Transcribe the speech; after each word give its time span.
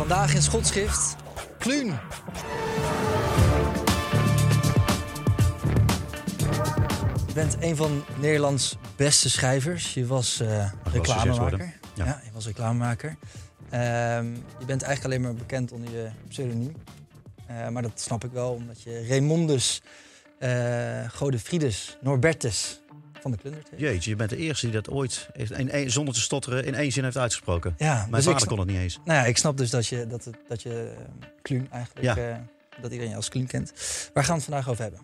Vandaag 0.00 0.34
in 0.34 0.42
schotschrift, 0.42 1.16
Kluun. 1.58 1.86
Je 7.26 7.32
bent 7.34 7.56
een 7.60 7.76
van 7.76 8.04
Nederlands 8.20 8.76
beste 8.96 9.30
schrijvers. 9.30 9.94
Je 9.94 10.06
was 10.06 10.40
eh 10.40 10.72
reclamemaker. 10.92 11.74
Ja. 11.94 12.04
Ja. 12.04 12.20
je 12.24 12.30
was 12.32 12.46
reclamemaker. 12.46 13.16
Ehm, 13.70 14.34
je 14.58 14.64
bent 14.66 14.82
eigenlijk 14.82 15.04
alleen 15.04 15.20
maar 15.20 15.34
bekend 15.34 15.72
onder 15.72 15.90
je 15.90 16.08
pseudoniem. 16.28 16.76
Eh, 17.46 17.68
maar 17.68 17.82
dat 17.82 18.00
snap 18.00 18.24
ik 18.24 18.32
wel, 18.32 18.52
omdat 18.52 18.82
je 18.82 19.06
Raymondus 19.08 19.82
eh 20.38 21.08
Godefridus 21.08 21.96
Norbertus 22.00 22.80
van 23.20 23.30
de 23.30 23.36
Klundert 23.36 23.70
heet. 23.70 23.80
Jeetje, 23.80 24.10
je 24.10 24.16
bent 24.16 24.30
de 24.30 24.36
eerste 24.36 24.66
die 24.66 24.74
dat 24.74 24.90
ooit 24.90 25.28
heeft, 25.32 25.50
in 25.50 25.70
één- 25.70 25.90
zonder 25.90 26.14
te 26.14 26.20
stotteren 26.20 26.64
in 26.64 26.74
één 26.74 26.92
zin 26.92 27.04
heeft 27.04 27.16
uitgesproken. 27.16 27.74
Ja, 27.78 27.94
Mijn 27.94 28.10
dus 28.10 28.24
vader 28.24 28.40
snap- 28.40 28.48
kon 28.48 28.58
het 28.58 28.68
niet 28.68 28.78
eens. 28.78 28.98
Nou 29.04 29.18
ja, 29.18 29.24
ik 29.24 29.36
snap 29.36 29.56
dus 29.56 29.70
dat 29.70 29.86
je, 29.86 30.06
dat 30.06 30.24
het, 30.24 30.36
dat 30.48 30.62
je 30.62 30.94
eh, 30.98 31.04
Kluun 31.42 31.68
eigenlijk, 31.70 32.04
Ja. 32.06 32.16
eh, 32.16 32.36
dat 32.80 32.90
iedereen 32.90 33.10
je 33.10 33.16
als 33.16 33.28
Kluun 33.28 33.46
kent. 33.46 33.72
Waar 34.14 34.24
gaan 34.24 34.34
we 34.36 34.40
het 34.42 34.50
vandaag 34.50 34.68
over 34.68 34.82
hebben? 34.82 35.00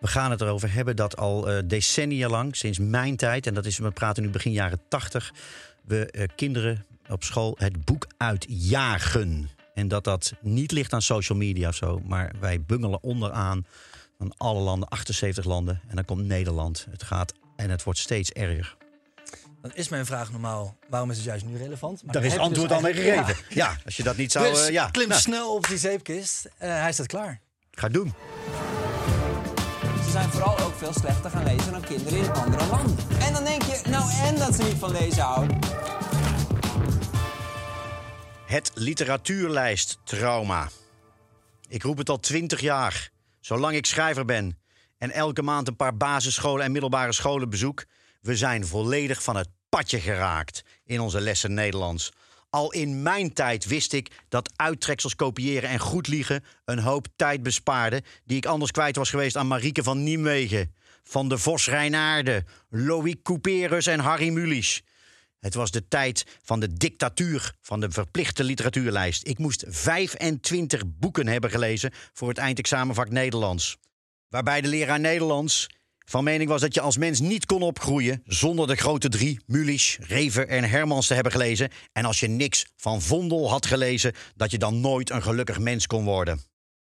We 0.00 0.06
gaan 0.06 0.30
het 0.30 0.40
erover 0.40 0.72
hebben 0.72 0.96
dat 0.96 1.16
al 1.16 1.48
eh, 1.50 1.62
decennia 1.64 2.28
lang, 2.28 2.56
sinds 2.56 2.78
mijn 2.78 3.16
tijd, 3.16 3.46
en 3.46 3.54
dat 3.54 3.66
is, 3.66 3.78
we 3.78 3.90
praten 3.90 4.22
nu 4.22 4.28
begin 4.28 4.52
jaren 4.52 4.80
tachtig, 4.88 5.32
we 5.84 6.28
kinderen 6.36 6.84
op 7.08 7.24
school 7.24 7.54
het 7.58 7.84
boek 7.84 8.06
uitjagen. 8.16 9.50
En 9.74 9.88
dat 9.88 10.04
dat 10.04 10.32
niet 10.40 10.72
ligt 10.72 10.92
aan 10.92 11.02
social 11.02 11.38
media 11.38 11.68
of 11.68 11.74
zo, 11.74 12.00
maar 12.06 12.32
wij 12.40 12.60
bungelen 12.60 13.02
onderaan 13.02 13.66
van 14.18 14.34
alle 14.36 14.60
landen, 14.60 14.88
78 14.88 15.44
landen. 15.44 15.80
En 15.88 15.96
dan 15.96 16.04
komt 16.04 16.24
Nederland. 16.24 16.86
Het 16.90 17.02
gaat 17.02 17.32
en 17.56 17.70
het 17.70 17.82
wordt 17.82 17.98
steeds 17.98 18.32
erger. 18.32 18.76
Dan 19.62 19.74
is 19.74 19.88
mijn 19.88 20.06
vraag 20.06 20.30
normaal, 20.30 20.76
waarom 20.88 21.10
is 21.10 21.16
het 21.16 21.26
juist 21.26 21.44
nu 21.44 21.56
relevant? 21.56 22.04
Maar 22.04 22.14
Daar 22.14 22.24
is 22.24 22.32
het 22.32 22.38
dus 22.38 22.48
antwoord 22.48 22.72
al 22.72 22.80
mee 22.80 22.94
gegeven. 22.94 23.36
Ja. 23.48 23.76
als 23.84 23.96
je 23.96 24.02
dat 24.02 24.16
niet 24.16 24.32
zou... 24.32 24.50
Dus 24.50 24.66
eh, 24.66 24.72
ja, 24.72 24.88
klim 24.90 25.08
nou, 25.08 25.20
snel 25.20 25.54
op 25.54 25.66
die 25.68 25.78
zeepkist. 25.78 26.48
Eh, 26.58 26.68
hij 26.68 26.92
staat 26.92 27.06
klaar. 27.06 27.40
ga 27.70 27.88
doen. 27.88 28.14
Ze 30.04 30.10
zijn 30.10 30.28
vooral 30.28 30.58
ook 30.58 30.74
veel 30.74 30.92
slechter 30.92 31.30
gaan 31.30 31.44
lezen 31.44 31.72
dan 31.72 31.80
kinderen 31.80 32.18
in 32.18 32.32
andere 32.32 32.66
landen. 32.66 32.96
En 33.20 33.32
dan 33.32 33.44
denk 33.44 33.62
je, 33.62 33.80
nou 33.88 34.10
en 34.10 34.36
dat 34.36 34.54
ze 34.54 34.62
niet 34.62 34.78
van 34.78 34.92
lezen 34.92 35.22
houden. 35.22 35.58
Het 38.46 38.70
literatuurlijst 38.74 39.98
trauma. 40.04 40.68
Ik 41.68 41.82
roep 41.82 41.98
het 41.98 42.08
al 42.08 42.20
twintig 42.20 42.60
jaar. 42.60 43.10
Zolang 43.46 43.76
ik 43.76 43.86
schrijver 43.86 44.24
ben 44.24 44.58
en 44.98 45.10
elke 45.10 45.42
maand 45.42 45.68
een 45.68 45.76
paar 45.76 45.96
basisscholen 45.96 46.64
en 46.64 46.72
middelbare 46.72 47.12
scholen 47.12 47.50
bezoek, 47.50 47.84
we 48.20 48.36
zijn 48.36 48.66
volledig 48.66 49.22
van 49.22 49.36
het 49.36 49.48
padje 49.68 50.00
geraakt 50.00 50.64
in 50.84 51.00
onze 51.00 51.20
lessen 51.20 51.54
Nederlands. 51.54 52.12
Al 52.50 52.72
in 52.72 53.02
mijn 53.02 53.32
tijd 53.32 53.64
wist 53.66 53.92
ik 53.92 54.10
dat 54.28 54.52
uittreksels 54.56 55.16
kopiëren 55.16 55.68
en 55.68 55.78
goed 55.78 56.08
liegen 56.08 56.44
een 56.64 56.78
hoop 56.78 57.06
tijd 57.16 57.42
bespaarde 57.42 58.02
die 58.24 58.36
ik 58.36 58.46
anders 58.46 58.70
kwijt 58.70 58.96
was 58.96 59.10
geweest 59.10 59.36
aan 59.36 59.46
Marieke 59.46 59.82
van 59.82 60.02
Niemwegen, 60.02 60.74
Van 61.02 61.28
de 61.28 61.38
Vos 61.38 61.68
Reinaarde, 61.68 62.44
Loïc 62.70 63.22
Couperus 63.22 63.86
en 63.86 64.00
Harry 64.00 64.28
Mulisch. 64.28 64.82
Het 65.40 65.54
was 65.54 65.70
de 65.70 65.88
tijd 65.88 66.24
van 66.42 66.60
de 66.60 66.72
dictatuur 66.72 67.54
van 67.60 67.80
de 67.80 67.90
verplichte 67.90 68.44
literatuurlijst. 68.44 69.26
Ik 69.26 69.38
moest 69.38 69.64
25 69.66 70.82
boeken 70.86 71.26
hebben 71.26 71.50
gelezen 71.50 71.92
voor 72.12 72.28
het 72.28 72.38
eindexamenvak 72.38 73.10
Nederlands. 73.10 73.76
Waarbij 74.28 74.60
de 74.60 74.68
leraar 74.68 75.00
Nederlands 75.00 75.66
van 76.04 76.24
mening 76.24 76.48
was 76.48 76.60
dat 76.60 76.74
je 76.74 76.80
als 76.80 76.96
mens 76.96 77.20
niet 77.20 77.46
kon 77.46 77.62
opgroeien 77.62 78.22
zonder 78.24 78.66
de 78.66 78.76
grote 78.76 79.08
drie, 79.08 79.40
Mulisch, 79.46 79.98
Rever 80.00 80.48
en 80.48 80.64
Hermans 80.64 81.06
te 81.06 81.14
hebben 81.14 81.32
gelezen. 81.32 81.70
En 81.92 82.04
als 82.04 82.20
je 82.20 82.28
niks 82.28 82.66
van 82.76 83.02
Vondel 83.02 83.50
had 83.50 83.66
gelezen, 83.66 84.12
dat 84.36 84.50
je 84.50 84.58
dan 84.58 84.80
nooit 84.80 85.10
een 85.10 85.22
gelukkig 85.22 85.58
mens 85.58 85.86
kon 85.86 86.04
worden. 86.04 86.40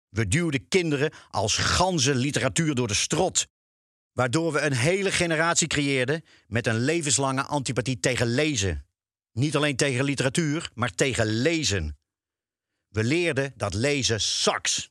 We 0.09 0.27
duwden 0.27 0.67
kinderen 0.67 1.13
als 1.29 1.57
ganzen 1.57 2.15
literatuur 2.15 2.75
door 2.75 2.87
de 2.87 2.93
strot. 2.93 3.47
Waardoor 4.15 4.51
we 4.51 4.59
een 4.59 4.73
hele 4.73 5.11
generatie 5.11 5.67
creëerden 5.67 6.23
met 6.47 6.67
een 6.67 6.79
levenslange 6.79 7.43
antipathie 7.43 7.99
tegen 7.99 8.27
lezen. 8.27 8.85
Niet 9.31 9.55
alleen 9.55 9.75
tegen 9.75 10.03
literatuur, 10.03 10.69
maar 10.73 10.91
tegen 10.91 11.25
lezen. 11.25 11.97
We 12.87 13.03
leerden 13.03 13.53
dat 13.55 13.73
lezen 13.73 14.21
saks. 14.21 14.89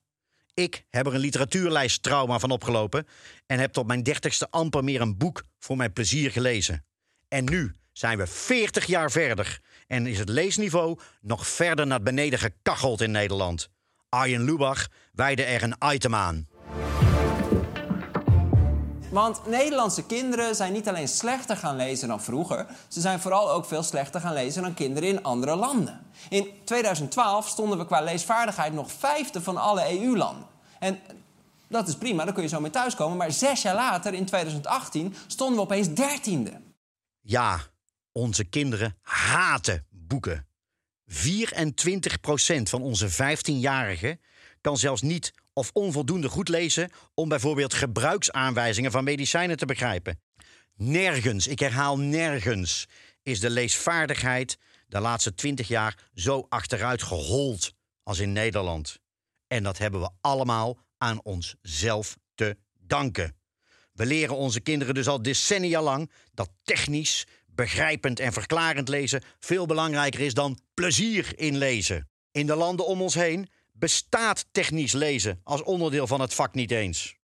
Ik 0.54 0.84
heb 0.90 1.06
er 1.06 1.14
een 1.14 1.20
literatuurlijsttrauma 1.20 2.38
van 2.38 2.50
opgelopen 2.50 3.06
en 3.46 3.58
heb 3.58 3.72
tot 3.72 3.86
mijn 3.86 4.02
dertigste 4.02 4.50
amper 4.50 4.84
meer 4.84 5.00
een 5.00 5.16
boek 5.16 5.42
voor 5.58 5.76
mijn 5.76 5.92
plezier 5.92 6.30
gelezen. 6.30 6.84
En 7.28 7.44
nu 7.44 7.74
zijn 7.92 8.18
we 8.18 8.26
40 8.26 8.86
jaar 8.86 9.10
verder 9.10 9.60
en 9.86 10.06
is 10.06 10.18
het 10.18 10.28
leesniveau 10.28 10.98
nog 11.20 11.46
verder 11.46 11.86
naar 11.86 12.02
beneden 12.02 12.38
gekacheld 12.38 13.00
in 13.00 13.10
Nederland. 13.10 13.68
Arjen 14.08 14.44
Lubach 14.44 14.88
wijde 15.12 15.42
er 15.42 15.62
een 15.62 15.76
item 15.92 16.14
aan. 16.14 16.48
Want 19.14 19.46
Nederlandse 19.46 20.06
kinderen 20.06 20.54
zijn 20.54 20.72
niet 20.72 20.88
alleen 20.88 21.08
slechter 21.08 21.56
gaan 21.56 21.76
lezen 21.76 22.08
dan 22.08 22.22
vroeger, 22.22 22.66
ze 22.88 23.00
zijn 23.00 23.20
vooral 23.20 23.50
ook 23.50 23.64
veel 23.64 23.82
slechter 23.82 24.20
gaan 24.20 24.32
lezen 24.32 24.62
dan 24.62 24.74
kinderen 24.74 25.08
in 25.08 25.22
andere 25.22 25.56
landen. 25.56 26.06
In 26.28 26.48
2012 26.64 27.48
stonden 27.48 27.78
we 27.78 27.86
qua 27.86 28.00
leesvaardigheid 28.00 28.72
nog 28.72 28.92
vijfde 28.92 29.42
van 29.42 29.56
alle 29.56 30.00
EU-landen. 30.00 30.46
En 30.78 31.00
dat 31.68 31.88
is 31.88 31.96
prima, 31.96 32.24
daar 32.24 32.34
kun 32.34 32.42
je 32.42 32.48
zo 32.48 32.60
mee 32.60 32.70
thuiskomen. 32.70 33.16
Maar 33.16 33.32
zes 33.32 33.62
jaar 33.62 33.74
later, 33.74 34.14
in 34.14 34.24
2018, 34.24 35.14
stonden 35.26 35.56
we 35.56 35.62
opeens 35.62 35.94
dertiende. 35.94 36.60
Ja, 37.20 37.60
onze 38.12 38.44
kinderen 38.44 38.96
haten 39.02 39.86
boeken. 39.90 40.46
24% 41.10 41.12
van 42.62 42.82
onze 42.82 43.10
15-jarigen 43.10 44.20
kan 44.60 44.76
zelfs 44.76 45.02
niet 45.02 45.32
of 45.54 45.70
onvoldoende 45.72 46.28
goed 46.28 46.48
lezen 46.48 46.90
om 47.14 47.28
bijvoorbeeld 47.28 47.74
gebruiksaanwijzingen 47.74 48.90
van 48.90 49.04
medicijnen 49.04 49.56
te 49.56 49.66
begrijpen. 49.66 50.20
Nergens, 50.76 51.46
ik 51.46 51.58
herhaal 51.58 51.98
nergens, 51.98 52.86
is 53.22 53.40
de 53.40 53.50
leesvaardigheid 53.50 54.58
de 54.88 55.00
laatste 55.00 55.34
20 55.34 55.68
jaar 55.68 55.98
zo 56.14 56.46
achteruit 56.48 57.02
gehold 57.02 57.72
als 58.02 58.18
in 58.18 58.32
Nederland. 58.32 58.98
En 59.46 59.62
dat 59.62 59.78
hebben 59.78 60.00
we 60.00 60.10
allemaal 60.20 60.78
aan 60.98 61.20
onszelf 61.22 62.16
te 62.34 62.56
danken. 62.78 63.36
We 63.92 64.06
leren 64.06 64.36
onze 64.36 64.60
kinderen 64.60 64.94
dus 64.94 65.08
al 65.08 65.22
decennia 65.22 65.82
lang 65.82 66.10
dat 66.34 66.50
technisch, 66.62 67.26
begrijpend 67.46 68.20
en 68.20 68.32
verklarend 68.32 68.88
lezen 68.88 69.22
veel 69.38 69.66
belangrijker 69.66 70.20
is 70.20 70.34
dan 70.34 70.58
plezier 70.74 71.38
in 71.38 71.56
lezen. 71.56 72.08
In 72.30 72.46
de 72.46 72.54
landen 72.54 72.86
om 72.86 73.02
ons 73.02 73.14
heen 73.14 73.48
bestaat 73.84 74.46
technisch 74.50 74.92
lezen 74.92 75.40
als 75.42 75.62
onderdeel 75.62 76.06
van 76.06 76.20
het 76.20 76.34
vak 76.34 76.54
niet 76.54 76.70
eens. 76.70 77.16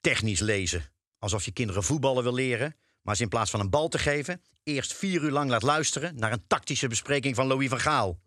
Technisch 0.00 0.40
lezen. 0.40 0.92
Alsof 1.18 1.44
je 1.44 1.50
kinderen 1.50 1.82
voetballen 1.82 2.22
wil 2.22 2.34
leren, 2.34 2.76
maar 3.02 3.16
ze 3.16 3.22
in 3.22 3.28
plaats 3.28 3.50
van 3.50 3.60
een 3.60 3.70
bal 3.70 3.88
te 3.88 3.98
geven, 3.98 4.42
eerst 4.62 4.92
vier 4.92 5.22
uur 5.22 5.30
lang 5.30 5.50
laat 5.50 5.62
luisteren 5.62 6.16
naar 6.16 6.32
een 6.32 6.44
tactische 6.46 6.88
bespreking 6.88 7.34
van 7.34 7.46
Louis 7.46 7.68
van 7.68 7.80
Gaal. 7.80 8.18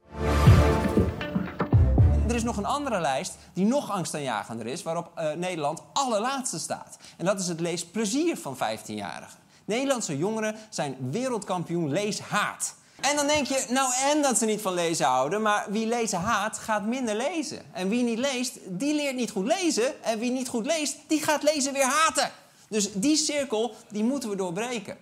Er 2.27 2.35
is 2.35 2.43
nog 2.43 2.57
een 2.57 2.65
andere 2.65 2.99
lijst 2.99 3.37
die 3.53 3.65
nog 3.65 3.91
angstaanjagender 3.91 4.65
is, 4.65 4.83
waarop 4.83 5.11
uh, 5.17 5.31
Nederland 5.31 5.83
allerlaatste 5.93 6.59
staat. 6.59 6.97
En 7.17 7.25
dat 7.25 7.39
is 7.39 7.47
het 7.47 7.59
leesplezier 7.59 8.37
van 8.37 8.57
15-jarigen. 8.57 9.39
Nederlandse 9.65 10.17
jongeren 10.17 10.55
zijn 10.69 10.97
wereldkampioen 11.11 11.89
leeshaat. 11.91 12.75
En 13.09 13.15
dan 13.15 13.27
denk 13.27 13.47
je, 13.47 13.65
nou 13.69 13.93
en 14.11 14.21
dat 14.21 14.37
ze 14.37 14.45
niet 14.45 14.61
van 14.61 14.73
lezen 14.73 15.05
houden, 15.05 15.41
maar 15.41 15.71
wie 15.71 15.87
lezen 15.87 16.19
haat, 16.19 16.57
gaat 16.57 16.85
minder 16.85 17.15
lezen. 17.15 17.73
En 17.73 17.89
wie 17.89 18.03
niet 18.03 18.17
leest, 18.17 18.59
die 18.67 18.95
leert 18.95 19.15
niet 19.15 19.31
goed 19.31 19.45
lezen. 19.45 20.03
En 20.03 20.19
wie 20.19 20.31
niet 20.31 20.47
goed 20.47 20.65
leest, 20.65 20.97
die 21.07 21.23
gaat 21.23 21.43
lezen 21.43 21.73
weer 21.73 21.87
haten. 21.87 22.31
Dus 22.69 22.91
die 22.93 23.15
cirkel, 23.15 23.75
die 23.89 24.03
moeten 24.03 24.29
we 24.29 24.35
doorbreken. 24.35 24.97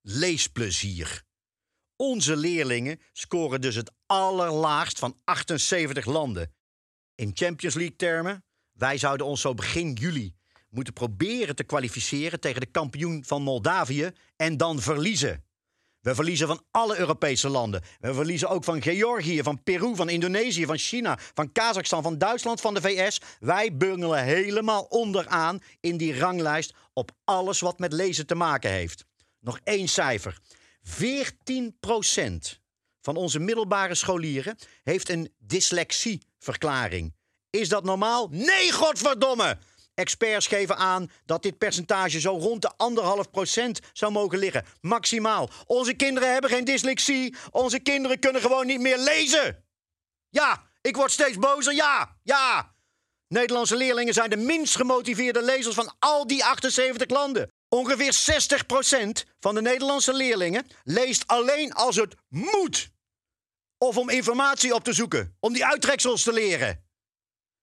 Leesplezier. 0.00 1.22
Onze 1.96 2.36
leerlingen 2.36 3.00
scoren 3.12 3.60
dus 3.60 3.74
het 3.74 3.92
allerlaagst 4.06 4.98
van 4.98 5.16
78 5.24 6.04
landen. 6.04 6.52
In 7.14 7.30
Champions 7.34 7.74
League 7.74 7.96
termen, 7.96 8.44
wij 8.72 8.98
zouden 8.98 9.26
ons 9.26 9.40
zo 9.40 9.54
begin 9.54 9.92
juli 9.92 10.34
moeten 10.68 10.92
proberen 10.92 11.56
te 11.56 11.64
kwalificeren 11.64 12.40
tegen 12.40 12.60
de 12.60 12.70
kampioen 12.70 13.24
van 13.26 13.42
Moldavië 13.42 14.10
en 14.36 14.56
dan 14.56 14.80
verliezen. 14.80 15.44
We 16.04 16.14
verliezen 16.14 16.46
van 16.46 16.62
alle 16.70 16.98
Europese 16.98 17.48
landen. 17.48 17.82
We 18.00 18.14
verliezen 18.14 18.48
ook 18.48 18.64
van 18.64 18.82
Georgië, 18.82 19.42
van 19.42 19.62
Peru, 19.62 19.94
van 19.96 20.08
Indonesië, 20.08 20.66
van 20.66 20.78
China, 20.78 21.18
van 21.34 21.52
Kazachstan, 21.52 22.02
van 22.02 22.18
Duitsland, 22.18 22.60
van 22.60 22.74
de 22.74 22.80
VS. 22.80 23.20
Wij 23.40 23.76
bungelen 23.76 24.24
helemaal 24.24 24.82
onderaan 24.82 25.58
in 25.80 25.96
die 25.96 26.18
ranglijst 26.18 26.74
op 26.92 27.10
alles 27.24 27.60
wat 27.60 27.78
met 27.78 27.92
lezen 27.92 28.26
te 28.26 28.34
maken 28.34 28.70
heeft. 28.70 29.04
Nog 29.40 29.58
één 29.62 29.88
cijfer. 29.88 30.38
14% 30.84 30.92
van 33.00 33.16
onze 33.16 33.38
middelbare 33.38 33.94
scholieren 33.94 34.56
heeft 34.82 35.08
een 35.08 35.32
dyslexieverklaring. 35.38 37.14
Is 37.50 37.68
dat 37.68 37.84
normaal? 37.84 38.28
Nee, 38.30 38.72
godverdomme! 38.72 39.58
Experts 39.94 40.46
geven 40.46 40.76
aan 40.76 41.10
dat 41.24 41.42
dit 41.42 41.58
percentage 41.58 42.20
zo 42.20 42.30
rond 42.30 42.62
de 42.62 42.72
anderhalf 42.76 43.30
procent 43.30 43.80
zou 43.92 44.12
mogen 44.12 44.38
liggen. 44.38 44.64
Maximaal. 44.80 45.50
Onze 45.66 45.94
kinderen 45.94 46.32
hebben 46.32 46.50
geen 46.50 46.64
dyslexie. 46.64 47.36
Onze 47.50 47.78
kinderen 47.78 48.18
kunnen 48.18 48.40
gewoon 48.40 48.66
niet 48.66 48.80
meer 48.80 48.98
lezen. 48.98 49.64
Ja, 50.28 50.62
ik 50.80 50.96
word 50.96 51.10
steeds 51.10 51.38
bozer. 51.38 51.74
Ja, 51.74 52.16
ja. 52.22 52.74
Nederlandse 53.28 53.76
leerlingen 53.76 54.14
zijn 54.14 54.30
de 54.30 54.36
minst 54.36 54.76
gemotiveerde 54.76 55.42
lezers 55.42 55.74
van 55.74 55.94
al 55.98 56.26
die 56.26 56.44
78 56.44 57.08
landen. 57.10 57.52
Ongeveer 57.68 58.14
60% 59.24 59.30
van 59.40 59.54
de 59.54 59.62
Nederlandse 59.62 60.12
leerlingen 60.14 60.66
leest 60.82 61.26
alleen 61.26 61.72
als 61.72 61.96
het 61.96 62.14
moet. 62.28 62.90
Of 63.78 63.96
om 63.96 64.08
informatie 64.10 64.74
op 64.74 64.84
te 64.84 64.92
zoeken, 64.92 65.36
om 65.40 65.52
die 65.52 65.66
uittreksels 65.66 66.22
te 66.22 66.32
leren. 66.32 66.84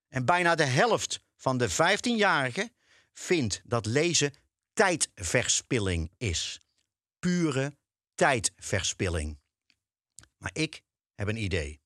En 0.08 0.24
bijna 0.24 0.54
de 0.54 0.64
helft 0.64 1.20
van 1.42 1.58
de 1.58 1.70
15-jarigen 1.70 2.72
vindt 3.12 3.62
dat 3.64 3.86
lezen 3.86 4.32
tijdverspilling 4.72 6.10
is. 6.16 6.60
Pure 7.18 7.76
tijdverspilling. 8.14 9.40
Maar 10.36 10.50
ik 10.52 10.82
heb 11.14 11.28
een 11.28 11.42
idee. 11.42 11.80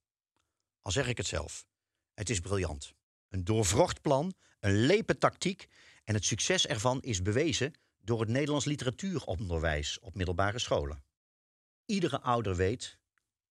Al 0.82 0.93
zeg 0.93 1.08
ik 1.08 1.17
het 1.17 1.26
zelf. 1.26 1.67
Het 2.14 2.31
is 2.31 2.41
briljant. 2.41 2.94
Een 3.29 3.44
doorvrocht 3.44 4.00
plan, 4.00 4.35
een 4.61 4.87
lepe 4.87 5.19
tactiek 5.19 5.67
en 6.05 6.14
het 6.14 6.25
succes 6.25 6.67
ervan 6.67 7.03
is 7.03 7.23
bewezen 7.23 7.73
door 7.99 8.20
het 8.20 8.29
Nederlands 8.29 8.64
literatuuronderwijs 8.64 9.99
op 9.99 10.14
middelbare 10.14 10.58
scholen. 10.58 11.05
Iedere 11.87 12.20
ouder 12.20 12.56
weet, 12.56 12.99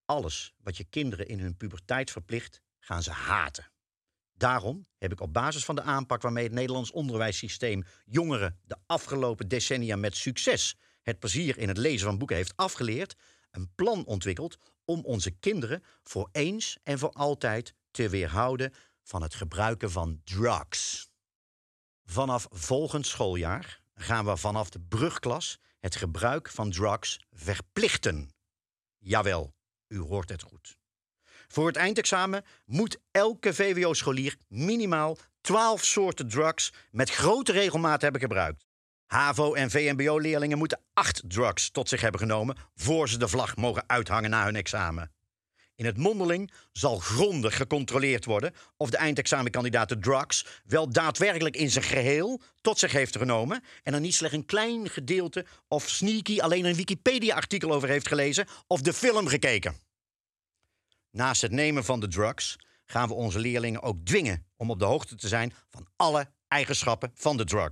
alles 0.05 0.53
wat 0.57 0.77
je 0.77 0.83
kinderen 0.83 1.27
in 1.27 1.39
hun 1.39 1.57
puberteit 1.57 2.11
verplicht, 2.11 2.61
gaan 2.79 3.03
ze 3.03 3.11
haten. 3.11 3.73
Daarom 4.37 4.87
heb 4.97 5.11
ik 5.11 5.21
op 5.21 5.33
basis 5.33 5.65
van 5.65 5.75
de 5.75 5.81
aanpak 5.81 6.21
waarmee 6.21 6.43
het 6.43 6.53
Nederlands 6.53 6.91
onderwijssysteem 6.91 7.83
jongeren 8.05 8.59
de 8.63 8.77
afgelopen 8.85 9.47
decennia 9.47 9.95
met 9.95 10.15
succes 10.15 10.77
het 11.01 11.19
plezier 11.19 11.57
in 11.57 11.67
het 11.67 11.77
lezen 11.77 12.07
van 12.07 12.17
boeken 12.17 12.35
heeft 12.35 12.55
afgeleerd, 12.55 13.15
een 13.51 13.71
plan 13.75 14.05
ontwikkeld 14.05 14.57
om 14.85 15.03
onze 15.03 15.31
kinderen 15.31 15.83
voor 16.03 16.29
eens 16.31 16.77
en 16.83 16.99
voor 16.99 17.11
altijd 17.11 17.73
te 17.91 18.09
weerhouden 18.09 18.73
van 19.03 19.21
het 19.21 19.35
gebruiken 19.35 19.91
van 19.91 20.21
drugs. 20.23 21.09
Vanaf 22.05 22.47
volgend 22.49 23.07
schooljaar 23.07 23.81
gaan 23.93 24.25
we 24.25 24.37
vanaf 24.37 24.69
de 24.69 24.79
brugklas 24.79 25.59
het 25.79 25.95
gebruik 25.95 26.49
van 26.49 26.71
drugs 26.71 27.25
verplichten. 27.31 28.33
Jawel, 28.97 29.53
u 29.87 29.99
hoort 29.99 30.29
het 30.29 30.41
goed. 30.41 30.77
Voor 31.55 31.67
het 31.67 31.75
eindexamen 31.75 32.45
moet 32.65 32.97
elke 33.11 33.53
VWO-scholier 33.53 34.35
minimaal 34.47 35.17
12 35.41 35.83
soorten 35.83 36.27
drugs 36.27 36.73
met 36.91 37.09
grote 37.09 37.51
regelmaat 37.51 38.01
hebben 38.01 38.21
gebruikt. 38.21 38.65
HAVO- 39.05 39.53
en 39.53 39.69
VMBO-leerlingen 39.69 40.57
moeten 40.57 40.81
8 40.93 41.23
drugs 41.27 41.69
tot 41.69 41.89
zich 41.89 42.01
hebben 42.01 42.19
genomen 42.19 42.57
voor 42.75 43.09
ze 43.09 43.17
de 43.17 43.27
vlag 43.27 43.55
mogen 43.55 43.83
uithangen 43.87 44.29
na 44.29 44.43
hun 44.43 44.55
examen. 44.55 45.11
In 45.75 45.85
het 45.85 45.97
mondeling 45.97 46.51
zal 46.71 46.97
grondig 46.97 47.55
gecontroleerd 47.55 48.25
worden 48.25 48.53
of 48.77 48.89
de 48.89 48.97
eindexamenkandidaat 48.97 49.89
de 49.89 49.99
drugs 49.99 50.45
wel 50.65 50.89
daadwerkelijk 50.89 51.55
in 51.55 51.71
zijn 51.71 51.85
geheel 51.85 52.41
tot 52.61 52.79
zich 52.79 52.91
heeft 52.91 53.17
genomen 53.17 53.63
en 53.83 53.93
er 53.93 53.99
niet 53.99 54.15
slechts 54.15 54.37
een 54.37 54.45
klein 54.45 54.89
gedeelte 54.89 55.45
of 55.67 55.89
sneaky 55.89 56.39
alleen 56.39 56.65
een 56.65 56.75
Wikipedia-artikel 56.75 57.71
over 57.71 57.89
heeft 57.89 58.07
gelezen 58.07 58.47
of 58.67 58.81
de 58.81 58.93
film 58.93 59.27
gekeken. 59.27 59.84
Naast 61.15 61.41
het 61.41 61.51
nemen 61.51 61.83
van 61.83 61.99
de 61.99 62.07
drugs 62.07 62.55
gaan 62.85 63.07
we 63.07 63.13
onze 63.13 63.39
leerlingen 63.39 63.81
ook 63.81 64.05
dwingen 64.05 64.45
om 64.55 64.69
op 64.69 64.79
de 64.79 64.85
hoogte 64.85 65.15
te 65.15 65.27
zijn 65.27 65.53
van 65.69 65.87
alle 65.95 66.31
eigenschappen 66.47 67.11
van 67.13 67.37
de 67.37 67.43
drug. 67.43 67.71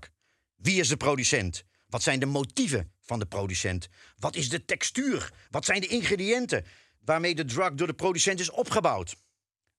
Wie 0.55 0.79
is 0.79 0.87
de 0.87 0.97
producent? 0.97 1.63
Wat 1.87 2.03
zijn 2.03 2.19
de 2.19 2.25
motieven 2.25 2.91
van 2.99 3.19
de 3.19 3.25
producent? 3.25 3.87
Wat 4.15 4.35
is 4.35 4.49
de 4.49 4.65
textuur? 4.65 5.33
Wat 5.49 5.65
zijn 5.65 5.81
de 5.81 5.87
ingrediënten 5.87 6.65
waarmee 6.99 7.35
de 7.35 7.45
drug 7.45 7.73
door 7.73 7.87
de 7.87 7.93
producent 7.93 8.39
is 8.39 8.49
opgebouwd? 8.49 9.15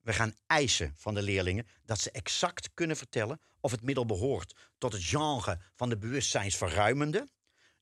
We 0.00 0.12
gaan 0.12 0.34
eisen 0.46 0.92
van 0.96 1.14
de 1.14 1.22
leerlingen 1.22 1.66
dat 1.84 2.00
ze 2.00 2.10
exact 2.10 2.70
kunnen 2.74 2.96
vertellen 2.96 3.40
of 3.60 3.70
het 3.70 3.82
middel 3.82 4.06
behoort 4.06 4.56
tot 4.78 4.92
het 4.92 5.04
genre 5.04 5.60
van 5.74 5.88
de 5.88 5.98
bewustzijnsverruimende, 5.98 7.28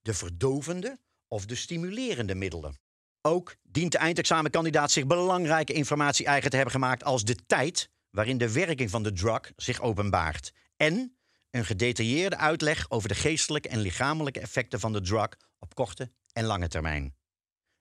de 0.02 0.14
verdovende 0.14 0.98
of 1.28 1.46
de 1.46 1.54
stimulerende 1.54 2.34
middelen. 2.34 2.80
Ook 3.24 3.56
dient 3.62 3.92
de 3.92 3.98
eindexamenkandidaat 3.98 4.90
zich 4.90 5.06
belangrijke 5.06 5.72
informatie 5.72 6.26
eigen 6.26 6.50
te 6.50 6.56
hebben 6.56 6.74
gemaakt 6.74 7.04
als 7.04 7.24
de 7.24 7.36
tijd 7.46 7.90
waarin 8.10 8.38
de 8.38 8.52
werking 8.52 8.90
van 8.90 9.02
de 9.02 9.12
drug 9.12 9.52
zich 9.56 9.80
openbaart. 9.80 10.52
En 10.76 11.16
een 11.50 11.64
gedetailleerde 11.64 12.36
uitleg 12.36 12.90
over 12.90 13.08
de 13.08 13.14
geestelijke 13.14 13.68
en 13.68 13.78
lichamelijke 13.78 14.40
effecten 14.40 14.80
van 14.80 14.92
de 14.92 15.00
drug 15.00 15.28
op 15.58 15.74
korte 15.74 16.10
en 16.32 16.44
lange 16.44 16.68
termijn. 16.68 17.14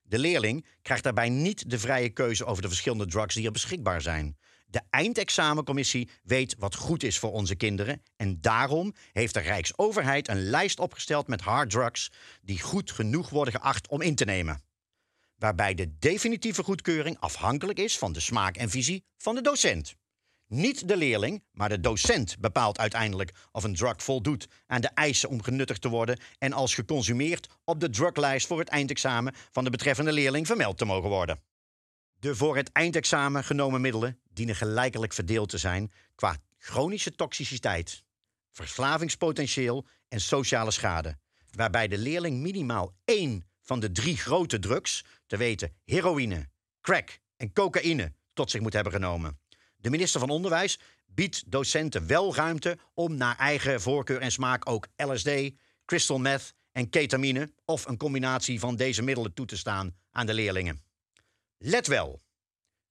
De 0.02 0.18
leerling 0.18 0.66
krijgt 0.82 1.04
daarbij 1.04 1.28
niet 1.28 1.70
de 1.70 1.78
vrije 1.78 2.10
keuze 2.10 2.44
over 2.44 2.62
de 2.62 2.68
verschillende 2.68 3.06
drugs 3.06 3.34
die 3.34 3.46
er 3.46 3.52
beschikbaar 3.52 4.02
zijn. 4.02 4.38
De 4.66 4.80
eindexamencommissie 4.90 6.10
weet 6.22 6.54
wat 6.58 6.74
goed 6.74 7.02
is 7.02 7.18
voor 7.18 7.32
onze 7.32 7.54
kinderen 7.54 8.02
en 8.16 8.40
daarom 8.40 8.94
heeft 9.12 9.34
de 9.34 9.40
Rijksoverheid 9.40 10.28
een 10.28 10.42
lijst 10.42 10.78
opgesteld 10.78 11.26
met 11.26 11.40
harddrugs 11.40 12.12
die 12.42 12.60
goed 12.60 12.90
genoeg 12.90 13.30
worden 13.30 13.54
geacht 13.54 13.88
om 13.88 14.00
in 14.00 14.14
te 14.14 14.24
nemen 14.24 14.62
waarbij 15.42 15.74
de 15.74 15.98
definitieve 15.98 16.62
goedkeuring 16.62 17.16
afhankelijk 17.20 17.78
is 17.78 17.98
van 17.98 18.12
de 18.12 18.20
smaak 18.20 18.56
en 18.56 18.70
visie 18.70 19.04
van 19.16 19.34
de 19.34 19.40
docent. 19.40 19.94
Niet 20.46 20.88
de 20.88 20.96
leerling, 20.96 21.44
maar 21.52 21.68
de 21.68 21.80
docent 21.80 22.38
bepaalt 22.38 22.78
uiteindelijk 22.78 23.32
of 23.52 23.64
een 23.64 23.74
drug 23.74 24.02
voldoet 24.02 24.48
aan 24.66 24.80
de 24.80 24.88
eisen 24.88 25.28
om 25.28 25.42
genuttigd 25.42 25.80
te 25.80 25.88
worden 25.88 26.18
en 26.38 26.52
als 26.52 26.74
geconsumeerd 26.74 27.48
op 27.64 27.80
de 27.80 27.90
druglijst 27.90 28.46
voor 28.46 28.58
het 28.58 28.68
eindexamen 28.68 29.34
van 29.50 29.64
de 29.64 29.70
betreffende 29.70 30.12
leerling 30.12 30.46
vermeld 30.46 30.78
te 30.78 30.84
mogen 30.84 31.08
worden. 31.08 31.42
De 32.18 32.34
voor 32.34 32.56
het 32.56 32.72
eindexamen 32.72 33.44
genomen 33.44 33.80
middelen 33.80 34.18
dienen 34.30 34.56
gelijkelijk 34.56 35.12
verdeeld 35.12 35.48
te 35.48 35.58
zijn 35.58 35.92
qua 36.14 36.36
chronische 36.58 37.14
toxiciteit, 37.14 38.04
verslavingspotentieel 38.52 39.86
en 40.08 40.20
sociale 40.20 40.70
schade, 40.70 41.18
waarbij 41.50 41.88
de 41.88 41.98
leerling 41.98 42.40
minimaal 42.40 42.92
één 43.04 43.50
van 43.72 43.80
de 43.80 43.92
drie 43.92 44.16
grote 44.16 44.58
drugs, 44.58 45.04
te 45.26 45.36
weten 45.36 45.72
heroïne, 45.84 46.48
crack 46.80 47.20
en 47.36 47.52
cocaïne, 47.52 48.12
tot 48.32 48.50
zich 48.50 48.60
moet 48.60 48.72
hebben 48.72 48.92
genomen. 48.92 49.40
De 49.76 49.90
minister 49.90 50.20
van 50.20 50.30
Onderwijs 50.30 50.78
biedt 51.06 51.50
docenten 51.50 52.06
wel 52.06 52.34
ruimte 52.34 52.78
om 52.94 53.14
naar 53.14 53.36
eigen 53.36 53.80
voorkeur 53.80 54.20
en 54.20 54.32
smaak 54.32 54.68
ook 54.68 54.88
LSD, 54.96 55.30
crystal 55.84 56.18
meth 56.18 56.54
en 56.72 56.88
ketamine 56.88 57.52
of 57.64 57.86
een 57.86 57.96
combinatie 57.96 58.60
van 58.60 58.76
deze 58.76 59.02
middelen 59.02 59.34
toe 59.34 59.46
te 59.46 59.56
staan 59.56 59.96
aan 60.10 60.26
de 60.26 60.34
leerlingen. 60.34 60.82
Let 61.58 61.86
wel: 61.86 62.22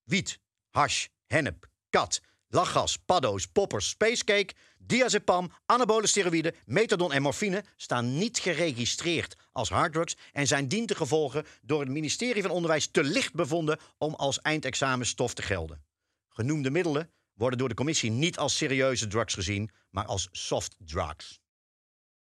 wiet, 0.03 0.39
hash, 0.69 1.07
hennep, 1.27 1.69
kat, 1.89 2.21
lachgas, 2.51 2.97
paddo's, 2.97 3.47
poppers, 3.47 3.89
spacecake, 3.89 4.53
diazepam, 4.77 5.51
anabole 5.65 6.07
steroïden, 6.07 6.55
methadon 6.65 7.13
en 7.13 7.21
morfine 7.21 7.63
staan 7.75 8.17
niet 8.17 8.39
geregistreerd 8.39 9.35
als 9.51 9.69
harddrugs 9.69 10.17
en 10.31 10.47
zijn 10.47 10.67
dientengevolgen 10.67 11.45
door 11.61 11.79
het 11.79 11.89
ministerie 11.89 12.41
van 12.41 12.51
Onderwijs 12.51 12.87
te 12.87 13.03
licht 13.03 13.33
bevonden 13.33 13.79
om 13.97 14.13
als 14.13 14.41
eindexamenstof 14.41 15.33
te 15.33 15.41
gelden. 15.41 15.83
Genoemde 16.29 16.69
middelen 16.69 17.11
worden 17.33 17.59
door 17.59 17.69
de 17.69 17.75
commissie 17.75 18.11
niet 18.11 18.37
als 18.37 18.57
serieuze 18.57 19.07
drugs 19.07 19.33
gezien, 19.33 19.71
maar 19.89 20.05
als 20.05 20.27
soft 20.31 20.75
drugs. 20.77 21.39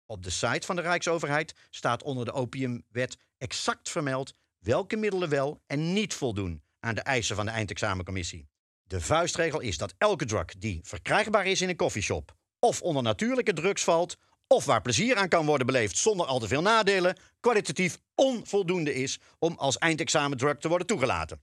Op 0.06 0.24
de 0.24 0.30
site 0.30 0.66
van 0.66 0.76
de 0.76 0.82
Rijksoverheid 0.82 1.54
staat 1.70 2.04
onder 2.04 2.26
de 2.26 2.32
opiumwet 2.32 3.18
exact 3.38 3.90
vermeld 3.90 4.34
welke 4.60 4.96
middelen 4.96 5.30
wel 5.30 5.62
en 5.68 5.94
niet 5.94 6.14
voldoen 6.14 6.64
aan 6.80 6.96
de 6.96 7.02
eisen 7.02 7.36
van 7.36 7.46
de 7.46 7.52
eindexamencommissie. 7.52 8.48
De 8.90 9.02
vuistregel 9.02 9.60
is 9.60 9.78
dat 9.78 9.94
elke 9.98 10.26
drug 10.26 10.46
die 10.58 10.80
verkrijgbaar 10.84 11.46
is 11.46 11.62
in 11.62 11.70
een 11.70 11.76
koffieshop 11.76 12.36
of 12.60 12.82
onder 12.82 13.04
natuurlijke 13.04 13.54
drugs 13.54 13.84
valt, 13.84 14.18
of 14.48 14.66
waar 14.66 14.82
plezier 14.82 15.16
aan 15.16 15.28
kan 15.28 15.46
worden 15.46 15.66
beleefd 15.66 15.98
zonder 15.98 16.26
al 16.26 16.40
te 16.40 16.48
veel 16.48 16.62
nadelen, 16.62 17.18
kwalitatief 17.40 18.00
onvoldoende 18.16 18.94
is 18.94 19.20
om 19.40 19.56
als 19.58 19.78
eindexamendrug 19.78 20.58
te 20.58 20.68
worden 20.68 20.88
toegelaten. 20.88 21.42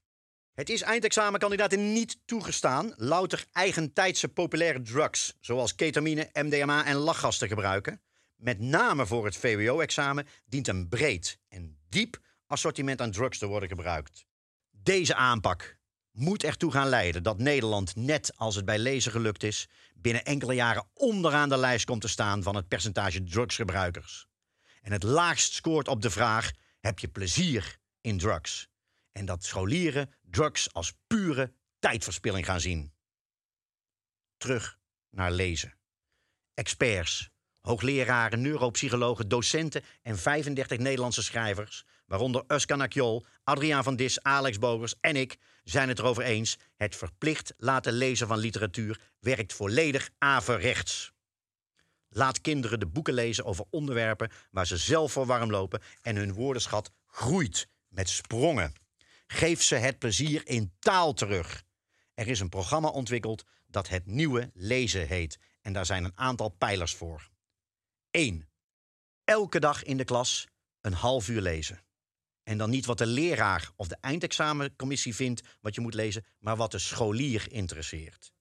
Het 0.55 0.71
is 0.71 0.83
eindexamenkandidaten 0.83 1.93
niet 1.93 2.19
toegestaan 2.25 2.95
louter 2.97 3.47
eigentijdse 3.53 4.29
populaire 4.29 4.83
drugs, 4.83 5.37
zoals 5.41 5.75
ketamine, 5.75 6.31
MDMA 6.33 6.85
en 6.85 6.97
lachgas 6.97 7.39
te 7.39 7.49
gebruiken. 7.49 8.01
Met 8.37 8.61
name 8.61 9.07
voor 9.07 9.25
het 9.25 9.37
VWO-examen 9.37 10.27
dient 10.45 10.69
een 10.69 10.89
breed 10.89 11.39
en 11.49 11.79
diep 11.89 12.19
assortiment 12.47 13.01
aan 13.01 13.11
drugs 13.11 13.39
te 13.39 13.47
worden 13.47 13.69
gebruikt. 13.69 14.27
Deze 14.71 15.15
aanpak 15.15 15.76
moet 16.17 16.45
ertoe 16.45 16.73
gaan 16.73 16.89
leiden 16.89 17.23
dat 17.23 17.39
Nederland, 17.39 17.97
net 17.97 18.33
als 18.37 18.55
het 18.55 18.65
bij 18.65 18.79
lezen 18.79 19.13
gelukt 19.13 19.43
is, 19.43 19.69
binnen 19.95 20.25
enkele 20.25 20.55
jaren 20.55 20.87
onderaan 20.95 21.49
de 21.49 21.57
lijst 21.57 21.85
komt 21.85 22.01
te 22.01 22.09
staan 22.09 22.43
van 22.43 22.57
het 22.57 22.69
percentage 22.69 23.25
drugsgebruikers. 23.25 24.27
En 24.83 24.93
het 24.93 25.03
laagst 25.03 25.53
scoort 25.53 25.89
op 25.89 26.03
de 26.03 26.11
vraag: 26.11 26.51
heb 26.81 26.99
je 26.99 27.09
plezier 27.09 27.79
in 28.01 28.19
drugs? 28.19 28.69
En 29.13 29.25
dat 29.25 29.45
scholieren 29.45 30.11
drugs 30.23 30.73
als 30.73 30.93
pure 31.07 31.53
tijdverspilling 31.79 32.47
gaan 32.47 32.61
zien. 32.61 32.93
Terug 34.37 34.79
naar 35.11 35.33
lezen. 35.33 35.75
Experts, 36.55 37.31
hoogleraren, 37.61 38.41
neuropsychologen, 38.41 39.29
docenten 39.29 39.85
en 40.03 40.19
35 40.19 40.79
Nederlandse 40.79 41.23
schrijvers, 41.23 41.85
waaronder 42.07 42.45
Özkan 42.47 42.81
Akjol, 42.81 43.25
Adriaan 43.45 43.85
van 43.85 43.97
Dis, 43.97 44.23
Alex 44.23 44.59
Bogers 44.59 44.95
en 45.01 45.17
ik, 45.17 45.37
zijn 45.65 45.89
het 45.89 45.99
erover 45.99 46.23
eens: 46.23 46.59
het 46.77 46.97
verplicht 46.97 47.55
laten 47.57 47.93
lezen 47.93 48.27
van 48.27 48.39
literatuur 48.39 49.01
werkt 49.21 49.53
volledig 49.53 50.11
averechts. 50.19 51.13
Laat 52.09 52.41
kinderen 52.41 52.81
de 52.81 52.87
boeken 52.87 53.15
lezen 53.15 53.45
over 53.45 53.65
onderwerpen 53.71 54.31
waar 54.51 54.67
ze 54.67 54.77
zelf 54.77 55.13
voor 55.13 55.27
warm 55.27 55.51
lopen 55.51 55.83
en 56.03 56.17
hun 56.17 56.35
woordenschat 56.35 56.91
groeit 57.07 57.69
met 57.89 58.09
sprongen. 58.09 58.73
Geef 59.27 59.63
ze 59.63 59.75
het 59.75 59.99
plezier 59.99 60.49
in 60.49 60.73
taal 60.79 61.13
terug. 61.13 61.63
Er 62.15 62.29
is 62.29 62.41
een 62.41 62.49
programma 62.49 62.89
ontwikkeld 62.89 63.45
dat 63.67 63.89
het 63.89 64.07
nieuwe 64.07 64.51
lezen 64.55 65.07
heet 65.07 65.39
en 65.61 65.73
daar 65.73 65.87
zijn 65.87 66.05
een 66.05 66.19
aantal 66.19 66.49
pijlers 66.49 66.95
voor. 66.95 67.31
1. 68.11 68.49
Elke 69.25 69.61
dag 69.61 69.83
in 69.83 69.97
de 69.97 70.05
klas 70.05 70.47
een 70.81 70.93
half 70.93 71.29
uur 71.29 71.41
lezen. 71.41 71.86
En 72.47 72.59
dan 72.59 72.71
niet 72.71 72.87
wat 72.87 72.99
de 72.99 73.07
leraar 73.07 73.71
of 73.77 73.89
de 73.89 73.97
eindexamencommissie 74.01 75.15
vindt 75.15 75.43
wat 75.61 75.75
je 75.75 75.81
moet 75.81 75.95
lezen, 75.95 76.25
maar 76.39 76.57
wat 76.57 76.71
de 76.71 76.79
scholier 76.79 77.47
interesseert. 77.51 78.33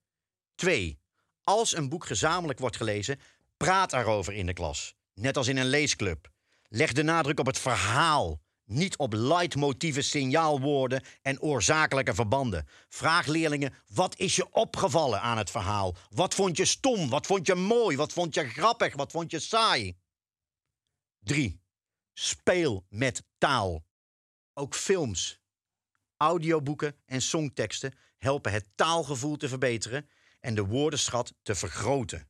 2. 0.54 1.00
Als 1.42 1.76
een 1.76 1.88
boek 1.88 2.06
gezamenlijk 2.06 2.58
wordt 2.58 2.76
gelezen, 2.76 3.20
praat 3.56 3.92
erover 3.92 4.32
in 4.32 4.46
de 4.46 4.52
klas. 4.52 4.94
Net 5.14 5.36
als 5.36 5.48
in 5.48 5.56
een 5.56 5.66
leesclub. 5.66 6.30
Leg 6.68 6.92
de 6.92 7.02
nadruk 7.02 7.38
op 7.38 7.46
het 7.46 7.58
verhaal, 7.58 8.40
niet 8.64 8.96
op 8.96 9.12
leidmotieven, 9.12 10.04
signaalwoorden 10.04 11.02
en 11.22 11.40
oorzakelijke 11.40 12.14
verbanden. 12.14 12.66
Vraag 12.88 13.26
leerlingen: 13.26 13.74
wat 13.86 14.18
is 14.18 14.36
je 14.36 14.52
opgevallen 14.52 15.20
aan 15.20 15.38
het 15.38 15.50
verhaal? 15.50 15.96
Wat 16.10 16.34
vond 16.34 16.56
je 16.56 16.64
stom? 16.64 17.08
Wat 17.08 17.26
vond 17.26 17.46
je 17.46 17.54
mooi? 17.54 17.96
Wat 17.96 18.12
vond 18.12 18.34
je 18.34 18.48
grappig? 18.48 18.94
Wat 18.94 19.12
vond 19.12 19.30
je 19.30 19.38
saai? 19.38 19.96
3. 21.20 21.60
Speel 22.12 22.86
met 22.88 23.22
taal. 23.38 23.85
Ook 24.58 24.74
films, 24.74 25.40
audioboeken 26.16 26.96
en 27.06 27.22
songteksten 27.22 27.94
helpen 28.18 28.52
het 28.52 28.66
taalgevoel 28.74 29.36
te 29.36 29.48
verbeteren 29.48 30.08
en 30.40 30.54
de 30.54 30.64
woordenschat 30.64 31.34
te 31.42 31.54
vergroten. 31.54 32.28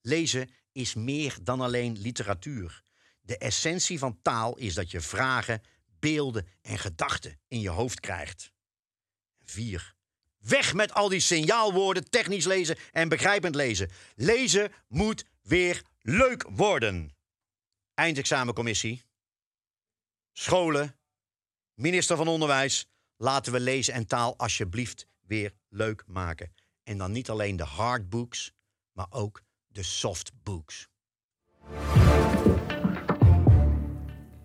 Lezen 0.00 0.50
is 0.72 0.94
meer 0.94 1.36
dan 1.42 1.60
alleen 1.60 1.98
literatuur. 1.98 2.82
De 3.20 3.38
essentie 3.38 3.98
van 3.98 4.18
taal 4.22 4.56
is 4.56 4.74
dat 4.74 4.90
je 4.90 5.00
vragen, 5.00 5.62
beelden 5.98 6.46
en 6.62 6.78
gedachten 6.78 7.40
in 7.48 7.60
je 7.60 7.68
hoofd 7.68 8.00
krijgt. 8.00 8.52
4. 9.44 9.94
Weg 10.38 10.74
met 10.74 10.92
al 10.92 11.08
die 11.08 11.20
signaalwoorden, 11.20 12.10
technisch 12.10 12.44
lezen 12.44 12.76
en 12.92 13.08
begrijpend 13.08 13.54
lezen. 13.54 13.90
Lezen 14.14 14.72
moet 14.88 15.24
weer 15.42 15.82
leuk 16.00 16.44
worden. 16.50 17.16
Eindexamencommissie. 17.94 19.04
Scholen. 20.32 20.96
Minister 21.76 22.16
van 22.16 22.28
Onderwijs. 22.28 22.88
Laten 23.16 23.52
we 23.52 23.60
lezen 23.60 23.94
en 23.94 24.06
taal 24.06 24.38
alsjeblieft 24.38 25.06
weer 25.20 25.54
leuk 25.68 26.02
maken. 26.06 26.52
En 26.82 26.98
dan 26.98 27.12
niet 27.12 27.30
alleen 27.30 27.56
de 27.56 27.64
hardbooks, 27.64 28.52
maar 28.92 29.06
ook 29.10 29.42
de 29.66 29.82
softbooks. 29.82 30.88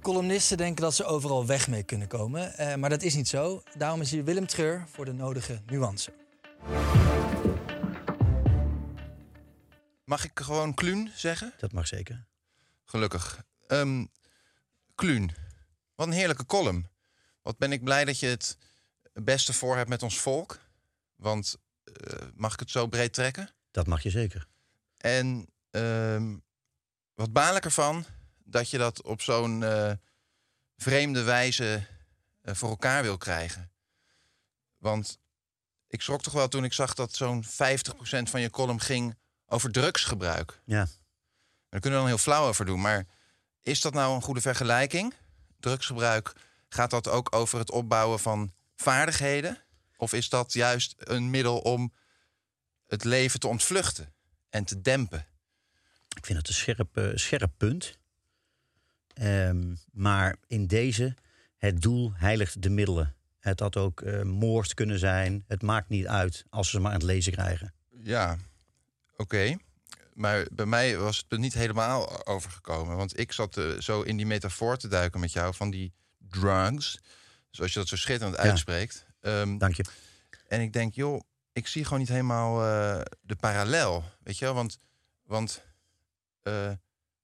Columnisten 0.02 0.58
denken 0.58 0.82
dat 0.82 0.96
ze 0.96 1.06
overal 1.06 1.46
weg 1.46 1.68
mee 1.68 1.84
kunnen 1.84 2.08
komen, 2.08 2.58
eh, 2.58 2.76
maar 2.76 2.90
dat 2.90 3.02
is 3.02 3.16
niet 3.16 3.28
zo. 3.28 3.64
Daarom 3.78 4.02
is 4.02 4.12
hier 4.12 4.24
Willem 4.24 4.48
Treur 4.48 4.86
voor 4.88 5.06
de 5.06 5.14
nodige 5.14 5.62
nuance. 5.66 6.14
Mag 10.04 10.24
ik 10.24 10.40
gewoon 10.40 10.74
Kluun 10.74 11.12
zeggen? 11.16 11.54
Dat 11.58 11.72
mag 11.72 11.88
zeker. 11.88 12.26
Gelukkig. 12.86 13.44
Ehm 13.68 14.06
Kluun, 14.96 15.32
wat 15.96 16.08
een 16.08 16.14
heerlijke 16.14 16.46
column. 16.46 16.91
Wat 17.42 17.58
ben 17.58 17.72
ik 17.72 17.84
blij 17.84 18.06
dat 18.06 18.20
je 18.20 18.28
het 18.28 18.58
beste 19.14 19.54
voor 19.54 19.78
hebt 19.78 19.90
met 19.90 20.04
ons 20.04 20.20
volk. 20.20 20.60
Want 21.16 21.56
eh, 21.84 22.28
mag 22.36 22.54
ik 22.54 22.60
het 22.60 22.72
zo 22.72 22.88
breed 22.88 23.14
trekken? 23.14 23.50
Dat 23.72 23.88
mag 23.88 24.04
je 24.04 24.10
zeker. 24.10 24.48
En 24.98 25.48
ehm, 25.70 26.38
wat 27.14 27.34
baal 27.34 27.56
ik 27.56 27.66
ervan 27.66 28.06
dat 28.44 28.70
je 28.70 28.78
dat 28.78 29.02
op 29.02 29.22
zo'n 29.22 29.64
eh, 29.64 29.92
vreemde 30.78 31.24
wijze 31.24 31.88
eh, 32.42 32.56
voor 32.56 32.70
elkaar 32.70 33.04
wil 33.04 33.18
krijgen. 33.18 33.72
Want 34.78 35.20
ik 35.88 36.02
schrok 36.02 36.22
toch 36.22 36.34
wel 36.34 36.48
toen 36.48 36.64
ik 36.64 36.74
zag 36.74 36.94
dat 36.94 37.16
zo'n 37.16 37.46
50% 37.46 37.48
van 38.30 38.42
je 38.42 38.50
column 38.50 38.82
ging 38.82 39.16
over 39.46 39.72
drugsgebruik. 39.72 40.62
Ja. 40.66 40.88
Daar 41.70 41.80
kunnen 41.80 42.00
we 42.00 42.06
dan 42.06 42.16
heel 42.16 42.24
flauw 42.24 42.48
over 42.48 42.66
doen. 42.66 42.82
Maar 42.82 43.06
is 43.62 43.82
dat 43.82 43.94
nou 43.94 44.16
een 44.16 44.22
goede 44.22 44.42
vergelijking? 44.42 45.14
Drugsgebruik, 45.60 46.34
gaat 46.74 46.90
dat 46.90 47.08
ook 47.08 47.36
over 47.36 47.60
het 47.60 47.72
opbouwen 47.72 48.20
van 48.20 48.54
vaardigheden? 48.76 49.58
Of 49.98 50.14
is 50.14 50.30
dat 50.30 50.54
juist 50.54 50.94
een 50.98 51.30
middel 51.30 51.60
om 51.60 51.94
het 52.88 53.04
leven 53.04 53.40
te 53.40 53.48
ontvluchten 53.48 54.14
en 54.50 54.64
te 54.64 54.82
dempen? 54.82 55.26
Ik 56.16 56.26
vind 56.26 56.38
het 56.38 56.48
een 56.48 56.54
scherp, 56.54 56.98
eh, 56.98 57.10
scherp 57.14 57.52
punt. 57.58 57.98
Ehm, 59.14 59.76
maar 59.92 60.36
in 60.48 60.68
deze, 60.68 61.16
het 61.58 61.82
doel 61.82 62.14
heiligt 62.16 62.62
de 62.62 62.70
middelen. 62.70 63.16
Het 63.40 63.60
had 63.60 63.78
ook 63.78 64.02
eh, 64.02 64.22
moord 64.22 64.74
kunnen 64.74 65.00
zijn. 65.00 65.44
Het 65.48 65.62
maakt 65.62 65.90
niet 65.90 66.08
uit 66.08 66.46
als 66.50 66.70
ze 66.70 66.80
maar 66.80 66.92
aan 66.92 66.98
het 66.98 67.08
lezen 67.08 67.32
krijgen. 67.32 67.74
Ja, 67.90 68.38
oké. 69.16 69.58
Maar 70.14 70.48
bij 70.52 70.66
mij 70.66 70.98
was 70.98 71.18
het 71.18 71.26
er 71.32 71.40
niet 71.40 71.54
helemaal 71.54 72.26
overgekomen. 72.26 72.96
Want 72.96 73.20
ik 73.20 73.32
zat 73.32 73.58
eh, 73.58 73.80
zo 73.80 74.02
in 74.02 74.18
die 74.18 74.26
metafoor 74.26 74.78
te 74.78 74.88
duiken 74.88 75.20
met 75.20 75.32
jou 75.32 75.54
van 75.56 75.70
die 75.70 75.94
drugs. 76.32 77.00
Zoals 77.50 77.74
je 77.74 77.80
dat 77.80 77.88
zo 77.88 77.96
schitterend 77.96 78.38
Ja. 78.38 78.44
uitspreekt. 78.44 79.06
Ehm, 79.22 79.58
Dank 79.58 79.76
je. 79.76 79.86
En 80.48 80.62
ik 80.62 80.74
denk, 80.74 80.96
joh, 80.96 81.22
ik 81.54 81.68
zie 81.68 81.84
gewoon 81.84 82.00
niet 82.00 82.08
helemaal 82.10 82.64
eh, 82.66 83.02
de 83.22 83.36
parallel. 83.36 84.04
Weet 84.24 84.38
je 84.38 84.46
wel? 84.46 84.54
Want, 84.54 84.80
want 85.24 85.64
eh, 86.44 86.72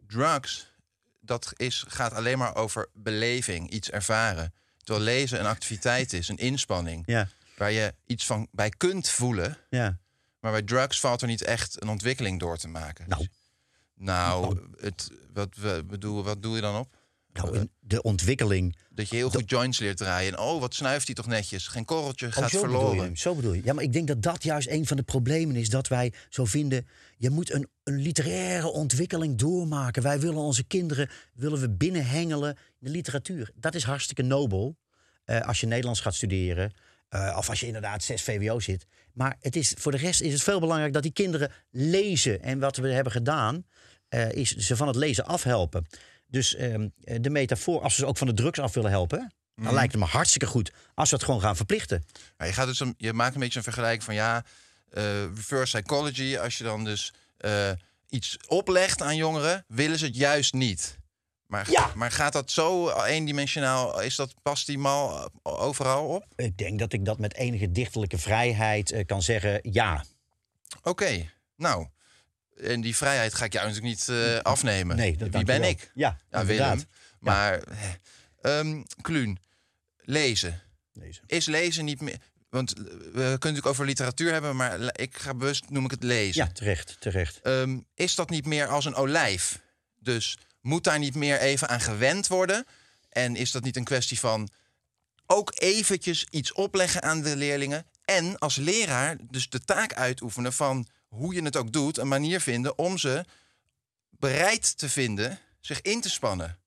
drugs, 0.07 0.71
dat 1.19 1.53
is, 1.55 1.83
gaat 1.87 2.13
alleen 2.13 2.37
maar 2.37 2.55
over 2.55 2.89
beleving, 2.93 3.69
iets 3.69 3.89
ervaren. 3.89 4.53
Terwijl 4.83 5.05
lezen 5.05 5.39
een 5.39 5.45
activiteit 5.45 6.13
is, 6.13 6.27
een 6.27 6.37
inspanning. 6.37 7.03
Ja, 7.05 7.27
Waar 7.57 7.71
je 7.71 7.93
iets 8.05 8.25
van 8.25 8.47
bij 8.51 8.69
kunt 8.69 9.09
voelen. 9.09 9.57
ja. 9.69 9.97
Maar 10.39 10.51
bij 10.51 10.61
drugs 10.61 10.99
valt 10.99 11.21
er 11.21 11.27
niet 11.27 11.41
echt 11.41 11.81
een 11.81 11.89
ontwikkeling 11.89 12.39
door 12.39 12.57
te 12.57 12.67
maken. 12.67 13.09
Nou. 13.09 13.21
Dus- 13.21 13.29
nou, 13.93 14.59
het, 14.79 15.09
wat, 15.33 15.55
we 15.55 15.83
bedoel, 15.87 16.23
wat 16.23 16.41
doe 16.41 16.55
je 16.55 16.61
dan 16.61 16.75
op? 16.75 16.95
Nou, 17.43 17.57
in 17.57 17.71
de 17.79 18.01
ontwikkeling. 18.01 18.77
Dat 18.89 19.09
je 19.09 19.15
heel 19.15 19.29
goed 19.29 19.49
joints 19.49 19.79
leert 19.79 19.97
draaien. 19.97 20.33
En 20.33 20.39
oh, 20.39 20.59
wat 20.59 20.73
snuift 20.73 21.05
hij 21.05 21.15
toch 21.15 21.27
netjes. 21.27 21.67
Geen 21.67 21.85
korreltje 21.85 22.31
gaat 22.31 22.43
Oh, 22.43 22.49
zo 22.49 22.59
verloren. 22.59 22.79
Bedoel 22.85 22.95
je, 23.01 23.01
hem, 23.07 23.15
zo 23.15 23.35
bedoel 23.35 23.53
je. 23.53 23.61
Ja, 23.63 23.73
maar 23.73 23.83
ik 23.83 23.93
denk 23.93 24.07
dat 24.07 24.21
dat 24.21 24.43
juist 24.43 24.67
een 24.69 24.85
van 24.87 24.97
de 24.97 25.03
problemen 25.03 25.55
is. 25.55 25.69
Dat 25.69 25.87
wij 25.87 26.13
zo 26.29 26.45
vinden, 26.45 26.87
je 27.17 27.29
moet 27.29 27.53
een, 27.53 27.67
een 27.83 27.97
literaire 28.01 28.67
ontwikkeling 28.71 29.37
doormaken. 29.37 30.03
Wij 30.03 30.19
willen 30.19 30.37
onze 30.41 30.63
kinderen 30.63 31.09
willen 31.33 31.59
we 31.59 31.69
binnenhengelen 31.69 32.49
in 32.49 32.57
de 32.79 32.89
literatuur. 32.89 33.51
Dat 33.55 33.75
is 33.75 33.83
hartstikke 33.83 34.21
nobel. 34.23 34.77
eh, 35.25 35.41
als 35.41 35.59
je 35.59 35.67
Nederlands 35.67 35.99
gaat 35.99 36.15
studeren. 36.15 36.73
Eh, 37.09 37.35
of 37.37 37.49
als 37.49 37.59
je 37.59 37.65
inderdaad 37.65 38.03
6 38.03 38.21
VWO 38.21 38.59
zit. 38.59 38.85
Maar 39.13 39.35
het 39.39 39.55
is, 39.55 39.73
voor 39.77 39.91
de 39.91 39.97
rest 39.97 40.21
is 40.21 40.33
het 40.33 40.43
veel 40.43 40.59
belangrijk 40.59 40.93
dat 40.93 41.03
die 41.03 41.11
kinderen 41.11 41.51
lezen. 41.71 42.41
En 42.41 42.59
wat 42.59 42.77
we 42.77 42.87
hebben 42.91 43.11
gedaan, 43.13 43.65
eh, 44.07 44.31
is 44.31 44.55
ze 44.55 44.75
van 44.75 44.87
het 44.87 44.95
lezen 44.95 45.25
afhelpen. 45.25 45.85
Dus 46.27 46.55
ehm, 46.55 46.87
eh, 47.03 47.17
de 47.21 47.29
metafoor, 47.29 47.81
als 47.81 47.95
we 47.95 48.01
ze 48.01 48.07
ook 48.07 48.17
van 48.17 48.27
de 48.27 48.33
drugs 48.33 48.59
af 48.59 48.73
willen 48.73 48.91
helpen, 48.91 49.31
dan 49.55 49.73
lijkt 49.73 49.91
het 49.91 50.01
me 50.01 50.07
hartstikke 50.07 50.45
goed 50.47 50.71
als 50.93 51.09
we 51.09 51.15
het 51.15 51.25
gewoon 51.25 51.41
gaan 51.41 51.55
verplichten. 51.55 52.05
Maar 52.37 52.47
je, 52.47 52.53
gaat 52.53 52.67
dus 52.67 52.79
een, 52.79 52.93
je 52.97 53.13
maakt 53.13 53.33
een 53.33 53.39
beetje 53.39 53.57
een 53.57 53.63
vergelijking 53.63 54.03
van 54.03 54.13
ja, 54.13 54.43
eh, 54.89 55.03
reverse 55.23 55.77
psychology. 55.77 56.37
Als 56.37 56.57
je 56.57 56.63
dan 56.63 56.83
dus 56.83 57.13
eh, 57.37 57.71
iets 58.09 58.37
oplegt 58.47 59.01
aan 59.01 59.15
jongeren, 59.15 59.65
willen 59.67 59.99
ze 59.99 60.05
het 60.05 60.15
juist 60.15 60.53
niet. 60.53 60.97
Maar, 61.47 61.71
Ja. 61.71 61.91
maar 61.95 62.11
gaat 62.11 62.33
dat 62.33 62.51
zo 62.51 62.91
eendimensionaal? 63.03 64.01
Is 64.01 64.15
dat, 64.15 64.33
past 64.41 64.65
die 64.65 64.77
mal 64.77 65.29
overal 65.43 66.07
op? 66.07 66.25
Ik 66.35 66.57
denk 66.57 66.79
dat 66.79 66.93
ik 66.93 67.05
dat 67.05 67.19
met 67.19 67.33
enige 67.33 67.71
dichterlijke 67.71 68.17
vrijheid 68.17 69.03
kan 69.05 69.21
zeggen, 69.21 69.59
ja. 69.61 70.03
Oké, 70.83 71.31
nou. 71.55 71.87
En 72.61 72.81
die 72.81 72.95
vrijheid 72.95 73.33
ga 73.33 73.45
ik 73.45 73.53
jou 73.53 73.67
natuurlijk 73.67 73.95
niet 73.95 74.09
eh, 74.09 74.39
afnemen. 74.39 74.95
Nee, 74.95 75.17
dat 75.17 75.29
Wie 75.29 75.43
ben 75.43 75.63
ik? 75.63 75.91
Ja, 75.93 76.17
Ja. 76.29 76.45
Willem. 76.45 76.81
Maar, 77.19 77.61
eh, 77.61 78.59
ehm, 78.59 78.83
Kluun, 79.01 79.39
lezen. 79.97 80.61
Lezen. 80.93 81.23
Is 81.27 81.45
lezen 81.45 81.85
niet 81.85 82.01
meer... 82.01 82.17
Want 82.49 82.73
eh, 82.73 82.83
we 82.83 83.11
kunnen 83.11 83.31
natuurlijk 83.39 83.65
over 83.65 83.85
literatuur 83.85 84.31
hebben, 84.31 84.55
maar 84.55 84.99
ik 84.99 85.17
ga 85.17 85.33
bewust, 85.33 85.69
noem 85.69 85.85
ik 85.85 85.91
het 85.91 86.03
lezen. 86.03 86.45
Ja, 86.45 86.51
terecht, 86.51 86.97
terecht. 86.99 87.39
Ehm, 87.41 87.79
is 87.95 88.15
dat 88.15 88.29
niet 88.29 88.45
meer 88.45 88.67
als 88.67 88.85
een 88.85 88.95
olijf? 88.95 89.59
Dus 89.99 90.37
moet 90.61 90.83
daar 90.83 90.99
niet 90.99 91.15
meer 91.15 91.39
even 91.39 91.67
aan 91.67 91.81
gewend 91.81 92.27
worden? 92.27 92.65
En 93.09 93.35
is 93.35 93.51
dat 93.51 93.63
niet 93.63 93.75
een 93.75 93.83
kwestie 93.83 94.19
van 94.19 94.49
ook 95.25 95.51
eventjes 95.55 96.27
iets 96.29 96.53
opleggen 96.53 97.01
aan 97.03 97.21
de 97.21 97.35
leerlingen? 97.35 97.85
En 98.05 98.37
als 98.37 98.55
leraar 98.55 99.17
dus 99.21 99.49
de 99.49 99.59
taak 99.59 99.93
uitoefenen 99.93 100.53
van 100.53 100.87
hoe 101.07 101.33
je 101.33 101.41
het 101.41 101.55
ook 101.55 101.71
doet, 101.71 101.97
een 101.97 102.07
manier 102.07 102.41
vinden 102.41 102.77
om 102.77 102.97
ze 102.97 103.25
bereid 104.09 104.77
te 104.77 104.89
vinden 104.89 105.39
zich 105.59 105.81
in 105.81 106.01
te 106.01 106.09
spannen. 106.09 106.57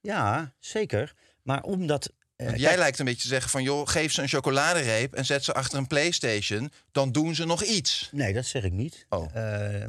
Ja, 0.00 0.54
zeker. 0.58 1.14
Maar 1.42 1.62
omdat... 1.62 2.12
eh, 2.36 2.48
jij 2.48 2.58
kijk, 2.58 2.76
lijkt 2.78 2.98
een 2.98 3.04
beetje 3.04 3.22
te 3.22 3.28
zeggen 3.28 3.50
van 3.50 3.62
joh, 3.62 3.86
geef 3.86 4.12
ze 4.12 4.22
een 4.22 4.28
chocoladereep 4.28 5.14
en 5.14 5.24
zet 5.24 5.44
ze 5.44 5.54
achter 5.54 5.78
een 5.78 5.86
PlayStation, 5.86 6.72
dan 6.92 7.12
doen 7.12 7.34
ze 7.34 7.44
nog 7.44 7.62
iets. 7.62 8.08
Nee, 8.12 8.32
dat 8.32 8.46
zeg 8.46 8.64
ik 8.64 8.72
niet. 8.72 9.06
Oh. 9.08 9.36
Eh, 9.36 9.88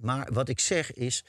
maar 0.00 0.32
wat 0.32 0.48
ik 0.48 0.60
zeg 0.60 0.92
is, 0.92 1.24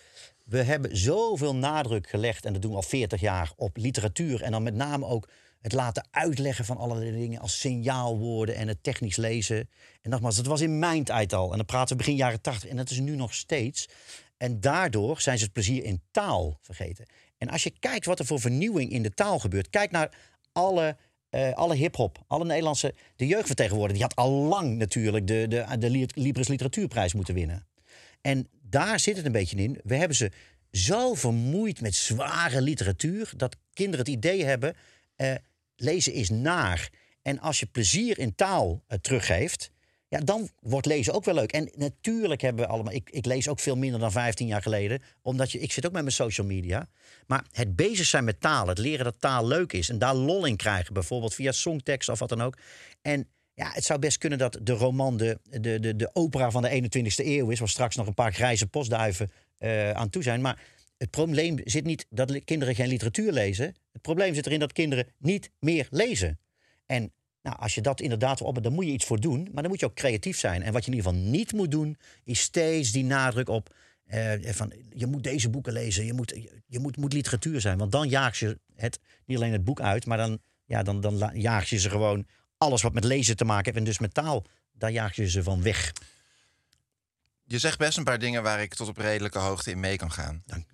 we 0.45 0.63
hebben 0.63 0.97
zoveel 0.97 1.55
nadruk 1.55 2.09
gelegd, 2.09 2.45
en 2.45 2.53
dat 2.53 2.61
doen 2.61 2.71
we 2.71 2.77
al 2.77 2.83
40 2.83 3.21
jaar, 3.21 3.51
op 3.55 3.77
literatuur. 3.77 4.41
En 4.41 4.51
dan 4.51 4.63
met 4.63 4.73
name 4.73 5.05
ook 5.05 5.29
het 5.65 5.73
laten 5.73 6.07
uitleggen 6.11 6.65
van 6.65 6.77
allerlei 6.77 7.11
dingen 7.11 7.39
als 7.41 7.59
signaalwoorden 7.59 8.55
en 8.55 8.67
het 8.67 8.83
technisch 8.83 9.15
lezen. 9.15 9.69
En 10.01 10.09
nogmaals, 10.09 10.35
dat 10.35 10.45
was 10.45 10.61
in 10.61 10.79
mijn 10.79 11.03
tijd 11.03 11.33
al. 11.33 11.51
En 11.51 11.57
dan 11.57 11.65
praten 11.65 11.89
we 11.97 12.03
begin 12.03 12.15
jaren 12.15 12.41
80 12.41 12.69
en 12.69 12.77
dat 12.77 12.89
is 12.89 12.99
nu 12.99 13.15
nog 13.15 13.33
steeds. 13.33 13.87
En 14.37 14.59
daardoor 14.59 15.21
zijn 15.21 15.37
ze 15.37 15.43
het 15.43 15.53
plezier 15.53 15.83
in 15.83 16.01
taal 16.11 16.57
vergeten. 16.61 17.05
En 17.37 17.49
als 17.49 17.63
je 17.63 17.73
kijkt 17.79 18.05
wat 18.05 18.19
er 18.19 18.25
voor 18.25 18.39
vernieuwing 18.39 18.91
in 18.91 19.03
de 19.03 19.13
taal 19.13 19.39
gebeurt, 19.39 19.69
kijk 19.69 19.91
naar 19.91 20.17
alle 20.51 20.97
eh, 21.29 21.51
alle 21.53 21.75
hip-hop, 21.75 22.23
alle 22.27 22.45
Nederlandse. 22.45 22.93
De 23.15 23.27
jeugdvertegenwoordiger, 23.27 24.07
die 24.07 24.15
had 24.15 24.25
al 24.27 24.31
lang 24.31 24.77
natuurlijk 24.77 25.27
de, 25.27 25.45
de, 25.49 25.77
de 25.79 25.89
Li- 25.89 26.07
Libris 26.13 26.47
Literatuurprijs 26.47 27.13
moeten 27.13 27.33
winnen. 27.33 27.67
En 28.21 28.47
daar 28.61 28.99
zit 28.99 29.17
het 29.17 29.25
een 29.25 29.31
beetje 29.31 29.57
in. 29.57 29.79
We 29.83 29.95
hebben 29.95 30.17
ze 30.17 30.31
zo 30.71 31.13
vermoeid 31.13 31.81
met 31.81 31.95
zware 31.95 32.61
literatuur. 32.61 33.33
dat 33.37 33.55
kinderen 33.73 34.05
het 34.05 34.15
idee 34.15 34.43
hebben. 34.45 34.75
eh, 35.15 35.33
lezen 35.75 36.13
is 36.13 36.29
naar. 36.29 36.89
En 37.21 37.39
als 37.39 37.59
je 37.59 37.65
plezier 37.65 38.19
in 38.19 38.35
taal 38.35 38.83
eh, 38.87 38.97
teruggeeft. 38.97 39.73
Ja, 40.07 40.19
dan 40.19 40.49
wordt 40.59 40.85
lezen 40.85 41.13
ook 41.13 41.25
wel 41.25 41.33
leuk. 41.33 41.51
En 41.51 41.71
natuurlijk 41.75 42.41
hebben 42.41 42.65
we 42.65 42.71
allemaal. 42.71 42.93
Ik, 42.93 43.09
ik 43.09 43.25
lees 43.25 43.47
ook 43.47 43.59
veel 43.59 43.75
minder 43.75 43.99
dan 43.99 44.11
15 44.11 44.47
jaar 44.47 44.61
geleden. 44.61 45.01
Omdat 45.21 45.51
je, 45.51 45.59
ik 45.59 45.71
zit 45.71 45.85
ook 45.85 45.91
met 45.91 46.01
mijn 46.01 46.13
social 46.13 46.47
media. 46.47 46.87
Maar 47.27 47.45
het 47.51 47.75
bezig 47.75 48.05
zijn 48.05 48.23
met 48.23 48.41
taal, 48.41 48.67
het 48.67 48.77
leren 48.77 49.05
dat 49.05 49.19
taal 49.19 49.47
leuk 49.47 49.73
is. 49.73 49.89
En 49.89 49.99
daar 49.99 50.15
lol 50.15 50.45
in 50.45 50.55
krijgen, 50.55 50.93
bijvoorbeeld 50.93 51.33
via 51.33 51.51
songtekst 51.51 52.09
of 52.09 52.19
wat 52.19 52.29
dan 52.29 52.41
ook. 52.41 52.57
En 53.01 53.27
ja, 53.53 53.71
het 53.71 53.83
zou 53.83 53.99
best 53.99 54.17
kunnen 54.17 54.39
dat 54.39 54.59
de 54.61 54.73
roman 54.73 55.17
de, 55.17 55.39
de, 55.43 55.79
de, 55.79 55.95
de 55.95 56.09
opera 56.13 56.51
van 56.51 56.61
de 56.61 56.81
21ste 56.83 57.25
eeuw 57.25 57.49
is. 57.49 57.59
Waar 57.59 57.69
straks 57.69 57.95
nog 57.95 58.07
een 58.07 58.13
paar 58.13 58.33
grijze 58.33 58.67
postduiven 58.67 59.31
eh, 59.57 59.91
aan 59.91 60.09
toe 60.09 60.23
zijn. 60.23 60.41
Maar 60.41 60.59
het 60.97 61.09
probleem 61.09 61.59
zit 61.63 61.85
niet 61.85 62.05
dat 62.09 62.43
kinderen 62.43 62.75
geen 62.75 62.87
literatuur 62.87 63.31
lezen. 63.31 63.65
Het 63.91 64.01
probleem 64.01 64.33
zit 64.33 64.45
erin 64.45 64.59
dat 64.59 64.73
kinderen 64.73 65.07
niet 65.17 65.51
meer 65.59 65.87
lezen. 65.89 66.39
En 66.85 67.13
nou, 67.41 67.57
als 67.57 67.75
je 67.75 67.81
dat 67.81 68.01
inderdaad 68.01 68.39
wil 68.39 68.47
op, 68.47 68.63
dan 68.63 68.73
moet 68.73 68.85
je 68.85 68.91
iets 68.91 69.05
voor 69.05 69.19
doen. 69.19 69.49
Maar 69.51 69.61
dan 69.61 69.71
moet 69.71 69.79
je 69.79 69.85
ook 69.85 69.95
creatief 69.95 70.37
zijn. 70.37 70.63
En 70.63 70.73
wat 70.73 70.85
je 70.85 70.91
in 70.91 70.97
ieder 70.97 71.11
geval 71.11 71.29
niet 71.29 71.53
moet 71.53 71.71
doen, 71.71 71.97
is 72.23 72.39
steeds 72.39 72.91
die 72.91 73.03
nadruk 73.03 73.49
op. 73.49 73.75
eh, 74.05 74.53
van, 74.53 74.73
je 74.93 75.05
moet 75.05 75.23
deze 75.23 75.49
boeken 75.49 75.73
lezen, 75.73 76.05
je 76.05 76.13
moet, 76.13 76.35
je, 76.67 76.79
moet, 76.79 76.97
moet 76.97 77.13
literatuur 77.13 77.61
zijn. 77.61 77.77
Want 77.77 77.91
dan 77.91 78.09
jaag 78.09 78.39
je 78.39 78.59
het, 78.75 78.99
niet 79.25 79.37
alleen 79.37 79.51
het 79.51 79.63
boek 79.63 79.81
uit, 79.81 80.05
maar 80.05 80.17
dan, 80.17 80.39
ja, 80.65 80.83
dan, 80.83 81.01
dan 81.01 81.31
jaag 81.33 81.69
je 81.69 81.79
ze 81.79 81.89
gewoon 81.89 82.27
alles 82.57 82.81
wat 82.81 82.93
met 82.93 83.03
lezen 83.03 83.37
te 83.37 83.45
maken 83.45 83.65
heeft. 83.65 83.77
En 83.77 83.83
dus 83.83 83.99
met 83.99 84.13
taal, 84.13 84.45
daar 84.73 84.91
jaag 84.91 85.15
je 85.15 85.29
ze 85.29 85.43
van 85.43 85.61
weg. 85.61 85.93
Je 87.43 87.59
zegt 87.59 87.77
best 87.77 87.97
een 87.97 88.03
paar 88.03 88.19
dingen 88.19 88.43
waar 88.43 88.61
ik 88.61 88.73
tot 88.73 88.87
op 88.87 88.97
redelijke 88.97 89.39
hoogte 89.39 89.71
in 89.71 89.79
mee 89.79 89.97
kan 89.97 90.11
gaan. 90.11 90.43
Dank. 90.45 90.65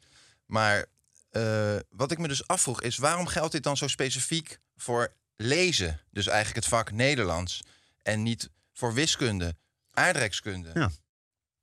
Maar 0.51 0.85
eh, 1.29 1.75
wat 1.89 2.11
ik 2.11 2.17
me 2.17 2.27
dus 2.27 2.47
afvroeg 2.47 2.81
is, 2.81 2.97
waarom 2.97 3.27
geldt 3.27 3.51
dit 3.51 3.63
dan 3.63 3.77
zo 3.77 3.87
specifiek 3.87 4.59
voor 4.75 5.13
lezen? 5.35 5.99
Dus 6.09 6.27
eigenlijk 6.27 6.55
het 6.55 6.73
vak 6.73 6.91
Nederlands. 6.91 7.61
En 8.03 8.23
niet 8.23 8.49
voor 8.73 8.93
wiskunde, 8.93 9.55
aardrijkskunde. 9.91 10.71
Ja. 10.73 10.91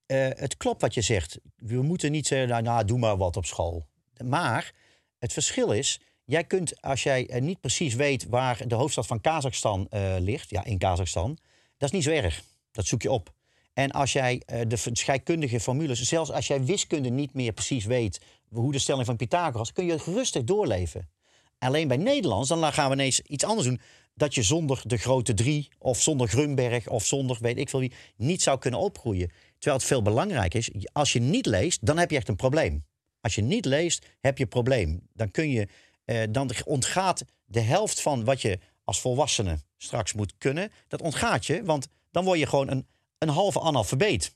Eh, 0.06 0.40
het 0.40 0.56
klopt 0.56 0.80
wat 0.80 0.94
je 0.94 1.00
zegt. 1.00 1.38
We 1.56 1.82
moeten 1.82 2.12
niet 2.12 2.26
zeggen, 2.26 2.48
nou, 2.48 2.62
nou, 2.62 2.84
doe 2.84 2.98
maar 2.98 3.16
wat 3.16 3.36
op 3.36 3.46
school. 3.46 3.88
Maar 4.24 4.72
het 5.18 5.32
verschil 5.32 5.72
is, 5.72 6.00
jij 6.24 6.44
kunt, 6.44 6.82
als 6.82 7.02
jij 7.02 7.26
eh, 7.26 7.42
niet 7.42 7.60
precies 7.60 7.94
weet 7.94 8.26
waar 8.28 8.68
de 8.68 8.74
hoofdstad 8.74 9.06
van 9.06 9.20
Kazachstan 9.20 9.86
eh, 9.90 10.16
ligt, 10.18 10.50
ja, 10.50 10.64
in 10.64 10.78
Kazachstan, 10.78 11.38
dat 11.76 11.88
is 11.88 11.94
niet 11.94 12.04
zo 12.04 12.10
erg. 12.10 12.42
Dat 12.70 12.86
zoek 12.86 13.02
je 13.02 13.10
op. 13.10 13.36
En 13.78 13.90
als 13.90 14.12
jij 14.12 14.42
eh, 14.46 14.60
de 14.68 14.76
scheikundige 14.92 15.60
formules, 15.60 16.02
zelfs 16.02 16.30
als 16.30 16.46
jij 16.46 16.64
wiskunde 16.64 17.08
niet 17.08 17.34
meer 17.34 17.52
precies 17.52 17.84
weet 17.84 18.20
hoe 18.50 18.72
de 18.72 18.78
stelling 18.78 19.06
van 19.06 19.16
Pythagoras, 19.16 19.72
kun 19.72 19.86
je 19.86 19.96
rustig 20.04 20.44
doorleven. 20.44 21.08
Alleen 21.58 21.88
bij 21.88 21.96
Nederlands, 21.96 22.48
dan 22.48 22.72
gaan 22.72 22.88
we 22.88 22.94
ineens 22.94 23.20
iets 23.20 23.44
anders 23.44 23.66
doen. 23.66 23.80
Dat 24.14 24.34
je 24.34 24.42
zonder 24.42 24.82
de 24.84 24.96
grote 24.96 25.34
drie, 25.34 25.68
of 25.78 26.00
zonder 26.00 26.28
Grunberg, 26.28 26.88
of 26.88 27.06
zonder 27.06 27.36
weet 27.40 27.58
ik 27.58 27.68
veel 27.68 27.80
wie, 27.80 27.92
niet 28.16 28.42
zou 28.42 28.58
kunnen 28.58 28.80
opgroeien. 28.80 29.30
Terwijl 29.58 29.76
het 29.76 29.88
veel 29.88 30.02
belangrijker 30.02 30.58
is, 30.58 30.86
als 30.92 31.12
je 31.12 31.20
niet 31.20 31.46
leest, 31.46 31.86
dan 31.86 31.98
heb 31.98 32.10
je 32.10 32.16
echt 32.16 32.28
een 32.28 32.36
probleem. 32.36 32.84
Als 33.20 33.34
je 33.34 33.42
niet 33.42 33.64
leest, 33.64 34.06
heb 34.20 34.36
je 34.38 34.42
een 34.42 34.50
probleem. 34.50 35.08
Dan, 35.12 35.30
kun 35.30 35.50
je, 35.50 35.68
eh, 36.04 36.22
dan 36.30 36.50
ontgaat 36.64 37.24
de 37.44 37.60
helft 37.60 38.00
van 38.00 38.24
wat 38.24 38.42
je 38.42 38.58
als 38.84 39.00
volwassene 39.00 39.58
straks 39.76 40.12
moet 40.12 40.34
kunnen, 40.38 40.72
dat 40.88 41.02
ontgaat 41.02 41.46
je, 41.46 41.64
want 41.64 41.88
dan 42.10 42.24
word 42.24 42.38
je 42.38 42.46
gewoon 42.46 42.70
een, 42.70 42.86
een 43.18 43.28
halve 43.28 43.60
analfabeet. 43.60 44.34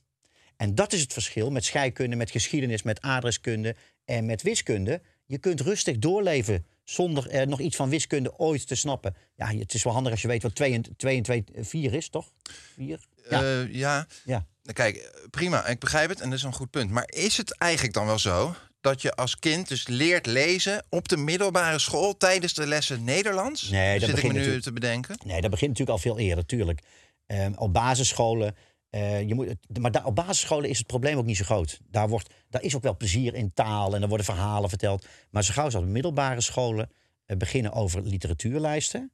En 0.57 0.75
dat 0.75 0.93
is 0.93 1.01
het 1.01 1.13
verschil 1.13 1.51
met 1.51 1.65
scheikunde, 1.65 2.15
met 2.15 2.31
geschiedenis, 2.31 2.83
met 2.83 3.01
aardrijkskunde 3.01 3.75
en 4.05 4.25
met 4.25 4.41
wiskunde. 4.41 5.01
Je 5.25 5.37
kunt 5.37 5.61
rustig 5.61 5.97
doorleven 5.97 6.65
zonder 6.83 7.29
er 7.29 7.47
nog 7.47 7.59
iets 7.59 7.75
van 7.75 7.89
wiskunde 7.89 8.37
ooit 8.37 8.67
te 8.67 8.75
snappen. 8.75 9.15
Ja, 9.35 9.47
het 9.47 9.73
is 9.73 9.83
wel 9.83 9.93
handig 9.93 10.11
als 10.11 10.21
je 10.21 10.27
weet 10.27 10.43
wat 10.43 10.55
2 10.55 10.73
en 10.73 10.95
2, 10.97 11.17
en 11.17 11.23
2 11.23 11.43
4 11.55 11.93
is, 11.93 12.09
toch? 12.09 12.31
4? 12.75 12.99
Ja. 13.29 13.41
Ja. 13.41 13.65
ja. 13.69 14.07
ja. 14.25 14.45
Nou, 14.63 14.73
Kijk, 14.73 14.95
eh, 14.95 15.21
prima, 15.29 15.67
ik 15.67 15.79
begrijp 15.79 16.09
het 16.09 16.21
en 16.21 16.29
dat 16.29 16.37
is 16.37 16.43
een 16.43 16.53
goed 16.53 16.69
punt. 16.69 16.91
Maar 16.91 17.09
is 17.13 17.37
het 17.37 17.57
eigenlijk 17.57 17.93
dan 17.93 18.05
wel 18.05 18.19
zo 18.19 18.55
dat 18.81 19.01
je 19.01 19.15
als 19.15 19.39
kind 19.39 19.67
dus 19.67 19.87
leert 19.87 20.25
lezen 20.25 20.85
op 20.89 21.07
de 21.07 21.17
middelbare 21.17 21.79
school 21.79 22.17
tijdens 22.17 22.53
de 22.53 22.67
lessen 22.67 23.03
Nederlands? 23.03 23.69
Nee, 23.69 23.99
dat 23.99 24.09
Zit 24.09 24.09
ik 24.09 24.09
me 24.09 24.13
begint 24.15 24.33
nu 24.33 24.37
natuurlijk- 24.39 24.63
te 24.65 24.73
bedenken? 24.73 25.15
Nee, 25.25 25.41
dat 25.41 25.51
begint 25.51 25.69
natuurlijk 25.69 25.97
al 25.97 26.03
veel 26.11 26.19
eerder, 26.19 26.45
tuurlijk. 26.45 26.81
Ehm, 27.25 27.53
op 27.55 27.73
basisscholen. 27.73 28.55
Eh, 28.93 29.27
je 29.27 29.35
moet, 29.35 29.55
maar 29.79 29.91
daar, 29.91 30.05
op 30.05 30.15
basisscholen 30.15 30.69
is 30.69 30.77
het 30.77 30.87
probleem 30.87 31.17
ook 31.17 31.25
niet 31.25 31.37
zo 31.37 31.43
groot. 31.43 31.79
Daar, 31.89 32.09
wordt, 32.09 32.29
daar 32.49 32.61
is 32.61 32.75
ook 32.75 32.83
wel 32.83 32.97
plezier 32.97 33.33
in 33.33 33.53
taal 33.53 33.95
en 33.95 34.01
er 34.01 34.07
worden 34.07 34.25
verhalen 34.25 34.69
verteld. 34.69 35.05
Maar 35.29 35.43
zo 35.43 35.53
gauw 35.53 35.69
ze 35.69 35.77
op 35.77 35.85
middelbare 35.85 36.41
scholen 36.41 36.91
eh, 37.25 37.37
beginnen 37.37 37.71
over 37.73 38.01
literatuurlijsten. 38.01 39.11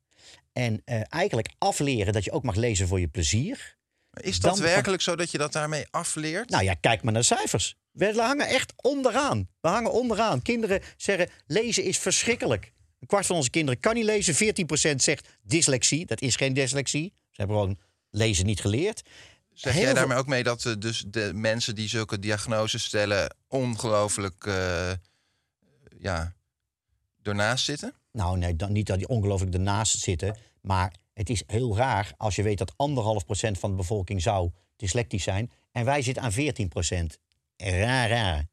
En 0.54 0.82
eh, 0.86 1.02
eigenlijk 1.10 1.50
afleren 1.58 2.14
dat 2.14 2.24
je 2.24 2.32
ook 2.32 2.44
mag 2.44 2.56
lezen 2.56 2.88
voor 2.88 3.00
je 3.00 3.08
plezier. 3.08 3.78
Maar 4.12 4.24
Is 4.24 4.40
dat 4.40 4.56
Dan- 4.56 4.64
werkelijk 4.64 5.02
zo 5.02 5.16
dat 5.16 5.32
je 5.32 5.38
dat 5.38 5.54
daarmee 5.54 5.86
afleert? 5.90 6.50
Nou 6.50 6.64
ja, 6.64 6.74
kijk 6.74 7.04
maar 7.04 7.14
naar 7.14 7.24
cijfers. 7.24 7.76
We 7.92 8.14
hangen 8.22 8.48
echt 8.48 8.74
onderaan. 8.82 9.50
We 9.62 9.68
hangen 9.70 9.92
onderaan. 9.92 10.42
Kinderen 10.42 10.82
zeggen 10.98 11.30
lezen 11.46 11.84
is 11.84 11.98
verschrikkelijk. 11.98 12.72
Een 13.00 13.08
kwart 13.08 13.26
van 13.26 13.36
onze 13.36 13.50
kinderen 13.50 13.80
kan 13.80 13.94
niet 13.96 14.04
lezen. 14.06 14.36
14% 14.94 14.96
zegt 14.96 15.38
dyslexie. 15.42 16.06
Dat 16.06 16.22
is 16.22 16.36
geen 16.36 16.54
dyslexie. 16.54 17.14
Ze 17.30 17.42
hebben 17.42 17.56
gewoon 17.58 17.78
lezen 18.10 18.46
niet 18.46 18.62
geleerd. 18.62 19.02
Zeg 19.60 19.76
jij 19.76 19.94
daarmee 19.94 20.18
ook 20.18 20.28
mee 20.28 20.44
dat 20.44 20.66
eh, 20.66 20.74
dus 20.80 21.04
de 21.08 21.32
mensen 21.34 21.76
die 21.76 21.90
zulke 21.90 22.20
diagnoses 22.20 22.84
stellen 22.84 23.36
ongelooflijk 23.48 24.46
eh, 24.46 24.92
ja, 26.00 26.36
ernaast 27.24 27.66
zitten? 27.66 27.94
Nou, 28.12 28.38
nee, 28.38 28.56
dan 28.56 28.72
niet 28.72 28.88
dat 28.88 28.98
die 28.98 29.08
ongelooflijk 29.08 29.54
ernaast 29.54 30.00
zitten. 30.00 30.38
Maar 30.62 30.94
Het 31.14 31.30
is 31.30 31.44
heel 31.48 31.78
raar 31.78 32.14
als 32.18 32.36
je 32.36 32.44
weet 32.44 32.58
dat 32.58 32.74
anderhalf 32.76 33.26
procent 33.26 33.60
van 33.60 33.70
de 33.70 33.76
bevolking 33.76 34.22
zou 34.22 34.52
dyslectisch 34.76 35.24
zijn. 35.24 35.52
En 35.72 35.86
wij 35.86 36.02
zitten 36.02 36.24
aan 36.24 36.32
14 36.32 36.68
procent. 36.68 37.18
Raar, 37.58 38.10
raar. 38.10 38.48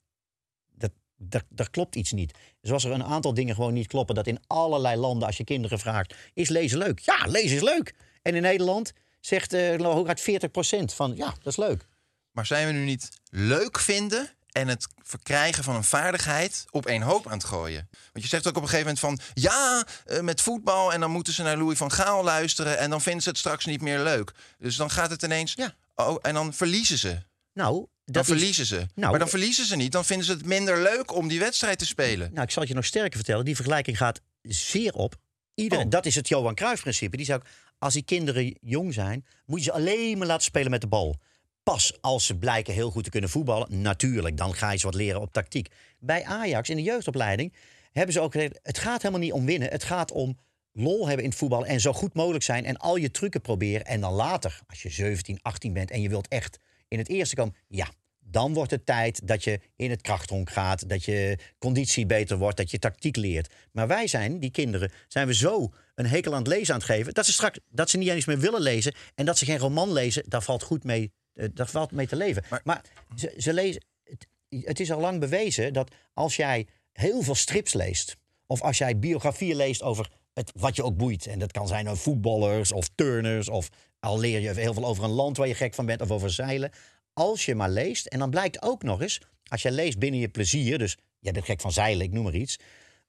Dat, 0.75 0.91
dat, 1.17 1.45
dat 1.49 1.71
klopt 1.71 1.97
iets 1.97 2.13
niet. 2.13 2.39
Zoals 2.61 2.85
er 2.85 2.91
een 2.91 3.05
aantal 3.05 3.35
dingen 3.35 3.55
gewoon 3.55 3.73
niet 3.73 3.87
kloppen. 3.87 4.15
Dat 4.15 4.27
in 4.27 4.41
allerlei 4.47 4.97
landen, 4.97 5.27
als 5.27 5.37
je 5.37 5.45
kinderen 5.45 5.79
vraagt, 5.79 6.15
is 6.35 6.49
lezen 6.49 6.79
leuk? 6.79 6.99
Ja, 6.99 7.27
lezen 7.27 7.57
is 7.57 7.63
leuk. 7.63 7.95
En 8.23 8.35
in 8.35 8.43
Nederland 8.43 8.93
zegt 9.27 9.55
uh, 9.55 9.81
hooguit 9.81 10.21
40 10.21 10.51
procent 10.51 10.95
van, 10.95 11.17
ja, 11.17 11.27
dat 11.27 11.47
is 11.47 11.57
leuk. 11.57 11.87
Maar 12.31 12.47
zijn 12.47 12.67
we 12.67 12.73
nu 12.73 12.85
niet 12.85 13.09
leuk 13.31 13.79
vinden 13.79 14.31
en 14.53 14.69
het 14.69 14.87
verkrijgen 15.03 15.65
van 15.65 15.75
een 15.75 15.85
vaardigheid 15.85 16.65
op 16.71 16.87
één 16.87 17.03
hoop 17.03 17.27
aan 17.27 17.33
het 17.33 17.45
gooien. 17.45 17.89
Want 18.13 18.25
je 18.25 18.31
zegt 18.31 18.47
ook 18.49 18.57
op 18.57 18.63
een 18.63 18.69
gegeven 18.69 18.95
moment 19.03 19.21
van 19.21 19.43
ja, 19.43 19.87
eh, 20.07 20.21
met 20.21 20.41
voetbal 20.41 20.93
en 20.93 21.01
dan 21.01 21.11
moeten 21.11 21.33
ze 21.33 21.43
naar 21.43 21.57
Louis 21.57 21.79
van 21.79 21.93
Gaal 21.93 22.25
luisteren 22.25 22.79
en 22.79 22.91
dan 22.91 23.01
vinden 23.01 23.23
ze 23.23 23.29
het 23.29 23.39
straks 23.39 23.65
niet 23.65 23.81
meer 23.81 24.01
leuk. 24.01 24.33
Dus 24.59 24.77
dan 24.77 24.91
gaat 24.91 25.11
het 25.11 25.23
ineens. 25.23 25.53
Ja. 25.57 25.75
Oh, 25.95 26.19
en 26.23 26.35
dan 26.35 26.55
verliezen 26.55 26.99
ze. 26.99 27.19
Nou, 27.53 27.73
Dan 27.75 27.87
dat 28.05 28.23
is- 28.23 28.29
verliezen 28.29 28.67
ze. 28.67 28.77
Nou, 28.95 29.11
maar 29.11 29.19
dan 29.19 29.29
verliezen 29.29 29.67
ze 29.67 29.77
niet. 29.77 29.93
Dan 29.93 30.05
vinden 30.05 30.27
ze 30.27 30.33
het 30.33 30.45
minder 30.45 30.83
leuk 30.83 31.13
om 31.15 31.29
die 31.29 31.39
wedstrijd 31.39 31.79
te 31.79 31.87
spelen. 31.87 32.31
Nou, 32.33 32.43
ik 32.45 32.51
zal 32.51 32.61
het 32.63 32.71
je 32.71 32.77
nog 32.77 32.85
sterker 32.85 33.17
vertellen. 33.17 33.45
Die 33.45 33.55
vergelijking 33.55 33.97
gaat 33.97 34.21
zeer 34.43 34.93
op. 34.93 35.15
Ieder, 35.57 35.79
Oh. 35.79 35.85
Dat 35.89 36.07
is 36.07 36.15
het 36.15 36.29
Johan 36.29 36.55
Cruijff-principe. 36.55 37.17
Die 37.17 37.27
zou 37.27 37.39
ook, 37.39 37.47
als 37.79 37.95
die 37.95 38.03
kinderen 38.03 38.57
jong 38.61 38.95
zijn, 38.95 39.27
moet 39.47 39.59
je 39.59 39.65
ze 39.65 39.73
alleen 39.73 40.19
maar 40.19 40.27
laten 40.27 40.45
spelen 40.45 40.71
met 40.71 40.81
de 40.81 40.87
bal. 40.87 41.17
Pas 41.63 41.99
als 42.01 42.27
ze 42.27 42.37
blijken 42.37 42.75
heel 42.75 42.91
goed 42.91 43.05
te 43.05 43.11
kunnen 43.11 43.31
voetballen, 43.31 43.81
natuurlijk, 43.81 44.37
dan 44.37 44.55
ga 44.55 44.71
je 44.71 44.79
ze 44.79 44.87
wat 44.87 44.95
leren 44.95 45.21
op 45.21 45.33
tactiek. 45.33 45.69
Bij 45.99 46.25
Ajax 46.25 46.69
in 46.69 46.77
de 46.77 46.83
jeugdopleiding 46.83 47.53
hebben 47.93 48.13
ze 48.13 48.21
ook 48.21 48.33
gezegd: 48.33 48.59
het 48.63 48.79
gaat 48.79 49.03
helemaal 49.03 49.23
niet 49.23 49.33
om 49.33 49.45
winnen. 49.45 49.69
Het 49.71 49.85
gaat 49.85 50.13
om 50.13 50.39
lol 50.73 51.07
hebben 51.07 51.25
in 51.25 51.31
het 51.31 51.39
voetbal 51.39 51.67
en 51.67 51.81
zo 51.81 51.93
goed 51.93 52.15
mogelijk 52.15 52.45
zijn 52.45 52.65
en 52.65 52.77
al 52.77 52.97
je 52.97 53.11
trucken 53.11 53.41
proberen. 53.41 53.87
En 53.87 54.01
dan 54.01 54.13
later, 54.13 54.61
als 54.67 54.83
je 54.83 54.91
17, 54.91 55.39
18 55.43 55.73
bent 55.73 55.91
en 55.91 56.01
je 56.01 56.09
wilt 56.09 56.29
echt 56.29 56.59
in 56.89 56.99
het 56.99 57.09
eerste 57.09 57.35
komen, 57.35 57.55
ja, 57.69 57.89
dan 58.31 58.55
wordt 58.55 58.71
het 58.71 58.87
tijd 58.87 59.27
dat 59.27 59.45
je 59.45 59.61
in 59.77 59.91
het 59.91 60.03
krachthonk 60.03 60.51
gaat, 60.51 60.89
dat 60.89 61.05
je 61.05 61.39
conditie 61.59 62.07
beter 62.07 62.39
wordt, 62.39 62.57
dat 62.57 62.71
je 62.71 62.79
tactiek 62.79 63.17
leert. 63.17 63.55
Maar 63.73 63.87
wij 63.87 64.07
zijn, 64.07 64.39
die 64.39 64.51
kinderen, 64.51 64.93
zijn 65.09 65.27
we 65.27 65.35
zo 65.35 65.73
een 65.95 66.07
hekel 66.07 66.33
aan 66.33 66.39
het 66.39 66.49
lezen 66.49 66.75
aan 66.75 66.81
het 66.81 66.89
geven, 66.89 67.15
dat 67.15 67.27
ze 67.27 67.33
straks 67.33 67.59
dat 67.69 67.91
ze 67.91 67.99
niet 67.99 68.09
eens 68.09 68.25
meer 68.25 68.39
willen 68.39 68.61
lezen 68.61 68.95
en 69.15 69.25
dat 69.25 69.39
ze 69.39 69.45
geen 69.45 69.59
roman 69.59 69.93
lezen, 69.93 70.25
daar 70.27 70.43
valt 70.43 70.63
goed 70.63 70.85
mee, 70.85 71.13
eh, 71.35 71.49
daar 71.55 71.69
valt 71.69 71.93
mee 71.93 72.07
te 72.07 72.17
leven. 72.17 72.45
Maar, 72.51 72.61
Maar- 72.65 72.85
ze, 73.17 73.35
ze 73.37 73.53
lezen, 73.53 73.85
het, 74.05 74.27
het 74.49 74.81
is 74.81 74.93
al 74.93 75.01
lang 75.01 75.21
bewezen 75.21 75.73
dat 75.73 75.95
als 76.13 76.37
jij 76.37 76.67
heel 76.93 77.23
veel 77.23 77.35
strips 77.35 77.73
leest, 77.73 78.17
of 78.47 78.63
als 78.63 78.79
jij 78.79 78.99
biografieën 78.99 79.57
leest 79.57 79.83
over 79.83 80.11
het, 80.33 80.53
wat 80.55 80.77
je 80.77 80.85
ook 80.85 80.97
boeit, 80.97 81.27
en 81.27 81.39
dat 81.39 81.53
kan 81.53 81.69
zijn 81.69 81.89
over 81.89 82.03
voetballers 82.03 82.73
of 82.73 82.89
turners, 82.95 83.49
of 83.49 83.69
al 84.01 84.19
leer 84.19 84.41
je 84.41 84.55
heel 84.55 84.75
veel 84.75 84.85
over 84.85 85.05
een 85.05 85.11
land 85.11 85.37
waar 85.37 85.49
je 85.49 85.55
gek 85.55 85.75
van 85.75 85.87
bent, 85.87 86.01
of 86.01 86.11
over 86.11 86.31
zeilen. 86.31 86.71
Als 87.19 87.45
je 87.45 87.55
maar 87.55 87.71
leest, 87.71 88.07
en 88.07 88.19
dan 88.19 88.31
blijkt 88.31 88.63
ook 88.63 88.83
nog 88.83 89.01
eens, 89.01 89.21
als 89.49 89.63
je 89.63 89.71
leest 89.71 89.99
binnen 89.99 90.21
je 90.21 90.29
plezier, 90.29 90.79
dus 90.79 90.97
jij 91.19 91.33
bent 91.33 91.45
gek 91.45 91.61
van 91.61 91.73
zeilen, 91.73 92.07
ik 92.07 92.13
noem 92.13 92.25
maar 92.25 92.35
iets, 92.35 92.59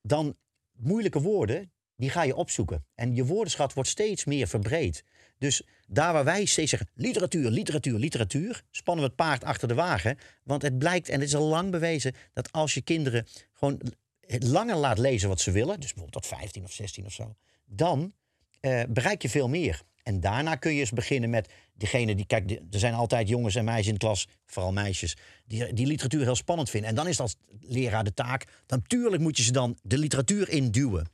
dan 0.01 0.35
moeilijke 0.71 1.21
woorden, 1.21 1.71
die 1.95 2.09
ga 2.09 2.23
je 2.23 2.35
opzoeken. 2.35 2.85
En 2.95 3.15
je 3.15 3.25
woordenschat 3.25 3.73
wordt 3.73 3.89
steeds 3.89 4.25
meer 4.25 4.47
verbreed. 4.47 5.03
Dus 5.37 5.61
daar 5.87 6.13
waar 6.13 6.23
wij 6.23 6.45
steeds 6.45 6.69
zeggen 6.69 6.89
literatuur, 6.93 7.49
literatuur, 7.49 7.99
literatuur, 7.99 8.63
spannen 8.71 9.03
we 9.03 9.09
het 9.09 9.19
paard 9.19 9.43
achter 9.43 9.67
de 9.67 9.73
wagen. 9.73 10.17
Want 10.43 10.61
het 10.61 10.77
blijkt, 10.77 11.09
en 11.09 11.19
het 11.19 11.29
is 11.29 11.35
al 11.35 11.47
lang 11.47 11.71
bewezen, 11.71 12.15
dat 12.33 12.51
als 12.51 12.73
je 12.73 12.81
kinderen 12.81 13.27
gewoon 13.53 13.81
langer 14.27 14.75
laat 14.75 14.97
lezen 14.97 15.29
wat 15.29 15.41
ze 15.41 15.51
willen, 15.51 15.79
dus 15.79 15.93
bijvoorbeeld 15.93 16.23
tot 16.23 16.37
15 16.37 16.63
of 16.63 16.71
16 16.71 17.05
of 17.05 17.13
zo, 17.13 17.35
dan 17.65 18.13
eh, 18.59 18.83
bereik 18.89 19.21
je 19.21 19.29
veel 19.29 19.49
meer. 19.49 19.81
En 20.07 20.19
daarna 20.19 20.55
kun 20.55 20.73
je 20.73 20.79
eens 20.79 20.91
beginnen 20.91 21.29
met 21.29 21.49
degene 21.73 22.15
die, 22.15 22.25
kijk, 22.25 22.51
er 22.51 22.79
zijn 22.79 22.93
altijd 22.93 23.29
jongens 23.29 23.55
en 23.55 23.65
meisjes 23.65 23.87
in 23.87 23.93
de 23.93 23.99
klas, 23.99 24.27
vooral 24.45 24.71
meisjes, 24.71 25.17
die, 25.45 25.73
die 25.73 25.85
literatuur 25.85 26.21
heel 26.21 26.35
spannend 26.35 26.69
vinden. 26.69 26.89
En 26.89 26.95
dan 26.95 27.07
is 27.07 27.17
dat 27.17 27.25
als 27.25 27.35
leraar 27.61 28.03
de 28.03 28.13
taak, 28.13 28.45
dan 28.65 28.79
natuurlijk 28.81 29.21
moet 29.21 29.37
je 29.37 29.43
ze 29.43 29.51
dan 29.51 29.77
de 29.81 29.97
literatuur 29.97 30.49
induwen. 30.49 31.09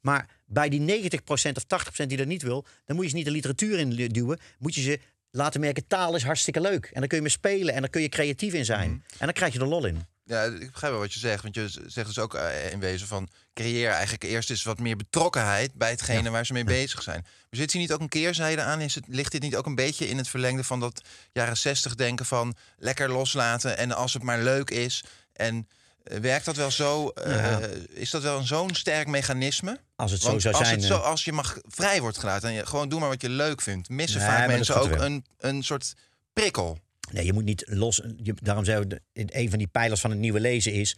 Maar 0.00 0.28
bij 0.46 0.68
die 0.68 1.10
90% 1.10 1.20
of 1.54 1.64
80% 2.02 2.06
die 2.06 2.16
dat 2.16 2.26
niet 2.26 2.42
wil, 2.42 2.64
dan 2.84 2.96
moet 2.96 3.04
je 3.04 3.10
ze 3.10 3.16
niet 3.16 3.24
de 3.24 3.30
literatuur 3.30 3.78
in 3.78 3.90
du- 3.90 4.06
duwen. 4.06 4.38
Moet 4.58 4.74
je 4.74 4.80
ze 4.82 4.98
laten 5.30 5.60
merken, 5.60 5.86
taal 5.86 6.14
is 6.14 6.22
hartstikke 6.22 6.60
leuk. 6.60 6.84
En 6.84 6.98
dan 6.98 7.08
kun 7.08 7.16
je 7.16 7.22
mee 7.22 7.32
spelen 7.32 7.74
en 7.74 7.80
dan 7.80 7.90
kun 7.90 8.02
je 8.02 8.08
creatief 8.08 8.52
in 8.52 8.64
zijn. 8.64 8.90
En 8.90 9.02
dan 9.26 9.32
krijg 9.32 9.52
je 9.52 9.58
er 9.58 9.66
lol 9.66 9.86
in. 9.86 10.04
Ja, 10.24 10.42
ik 10.42 10.70
begrijp 10.72 10.92
wel 10.92 11.02
wat 11.02 11.12
je 11.12 11.18
zegt. 11.18 11.42
Want 11.42 11.54
je 11.54 11.68
zegt 11.86 12.06
dus 12.06 12.18
ook 12.18 12.34
eh, 12.34 12.72
in 12.72 12.80
wezen 12.80 13.06
van... 13.06 13.28
creëer 13.54 13.90
eigenlijk 13.90 14.24
eerst 14.24 14.50
eens 14.50 14.62
wat 14.62 14.78
meer 14.78 14.96
betrokkenheid... 14.96 15.74
bij 15.74 15.90
hetgene 15.90 16.30
waar 16.30 16.46
ze 16.46 16.52
mee 16.52 16.64
bezig 16.64 17.02
zijn. 17.02 17.20
Maar 17.22 17.60
zit 17.60 17.72
hier 17.72 17.80
niet 17.80 17.92
ook 17.92 18.00
een 18.00 18.08
keerzijde 18.08 18.62
aan? 18.62 18.80
Is 18.80 18.94
het, 18.94 19.04
ligt 19.08 19.32
dit 19.32 19.42
niet 19.42 19.56
ook 19.56 19.66
een 19.66 19.74
beetje 19.74 20.08
in 20.08 20.16
het 20.16 20.28
verlengde 20.28 20.64
van 20.64 20.80
dat 20.80 21.02
jaren 21.32 21.56
60 21.56 21.94
denken 21.94 22.26
van... 22.26 22.54
lekker 22.78 23.10
loslaten 23.10 23.76
en 23.76 23.92
als 23.92 24.12
het 24.12 24.22
maar 24.22 24.38
leuk 24.38 24.70
is... 24.70 25.04
en 25.32 25.68
eh, 26.02 26.18
werkt 26.18 26.44
dat 26.44 26.56
wel 26.56 26.70
zo? 26.70 27.08
eh, 27.08 27.56
is 27.88 28.10
dat 28.10 28.22
wel 28.22 28.38
een 28.38 28.46
zo'n 28.46 28.74
sterk 28.74 29.06
mechanisme? 29.06 29.80
Als 29.96 30.10
het 30.10 30.20
zo 30.20 30.38
zou 30.38 30.54
als, 30.54 30.66
zijn. 30.66 30.78
het 30.78 30.88
zo, 30.88 30.96
als 30.96 31.24
je 31.24 31.32
mag 31.32 31.58
vrij 31.68 32.00
wordt 32.00 32.18
gelaten 32.18 32.48
en 32.48 32.54
je 32.54 32.66
gewoon 32.66 32.88
doe 32.88 33.00
maar 33.00 33.08
wat 33.08 33.22
je 33.22 33.28
leuk 33.28 33.60
vindt... 33.60 33.88
missen 33.88 34.20
Nee, 34.20 34.28
vaak 34.28 34.46
mensen 34.46 34.80
ook 34.80 34.90
een, 34.90 35.24
een 35.38 35.62
soort 35.62 35.94
prikkel. 36.32 36.78
Nee, 37.10 37.24
je 37.24 37.32
moet 37.32 37.44
niet 37.44 37.64
los. 37.68 38.02
Je, 38.22 38.34
daarom 38.42 38.64
zeggen 38.64 38.88
we, 38.88 39.00
een 39.12 39.48
van 39.50 39.58
die 39.58 39.66
pijlers 39.68 40.00
van 40.00 40.10
het 40.10 40.18
nieuwe 40.18 40.40
lezen 40.40 40.72
is. 40.72 40.96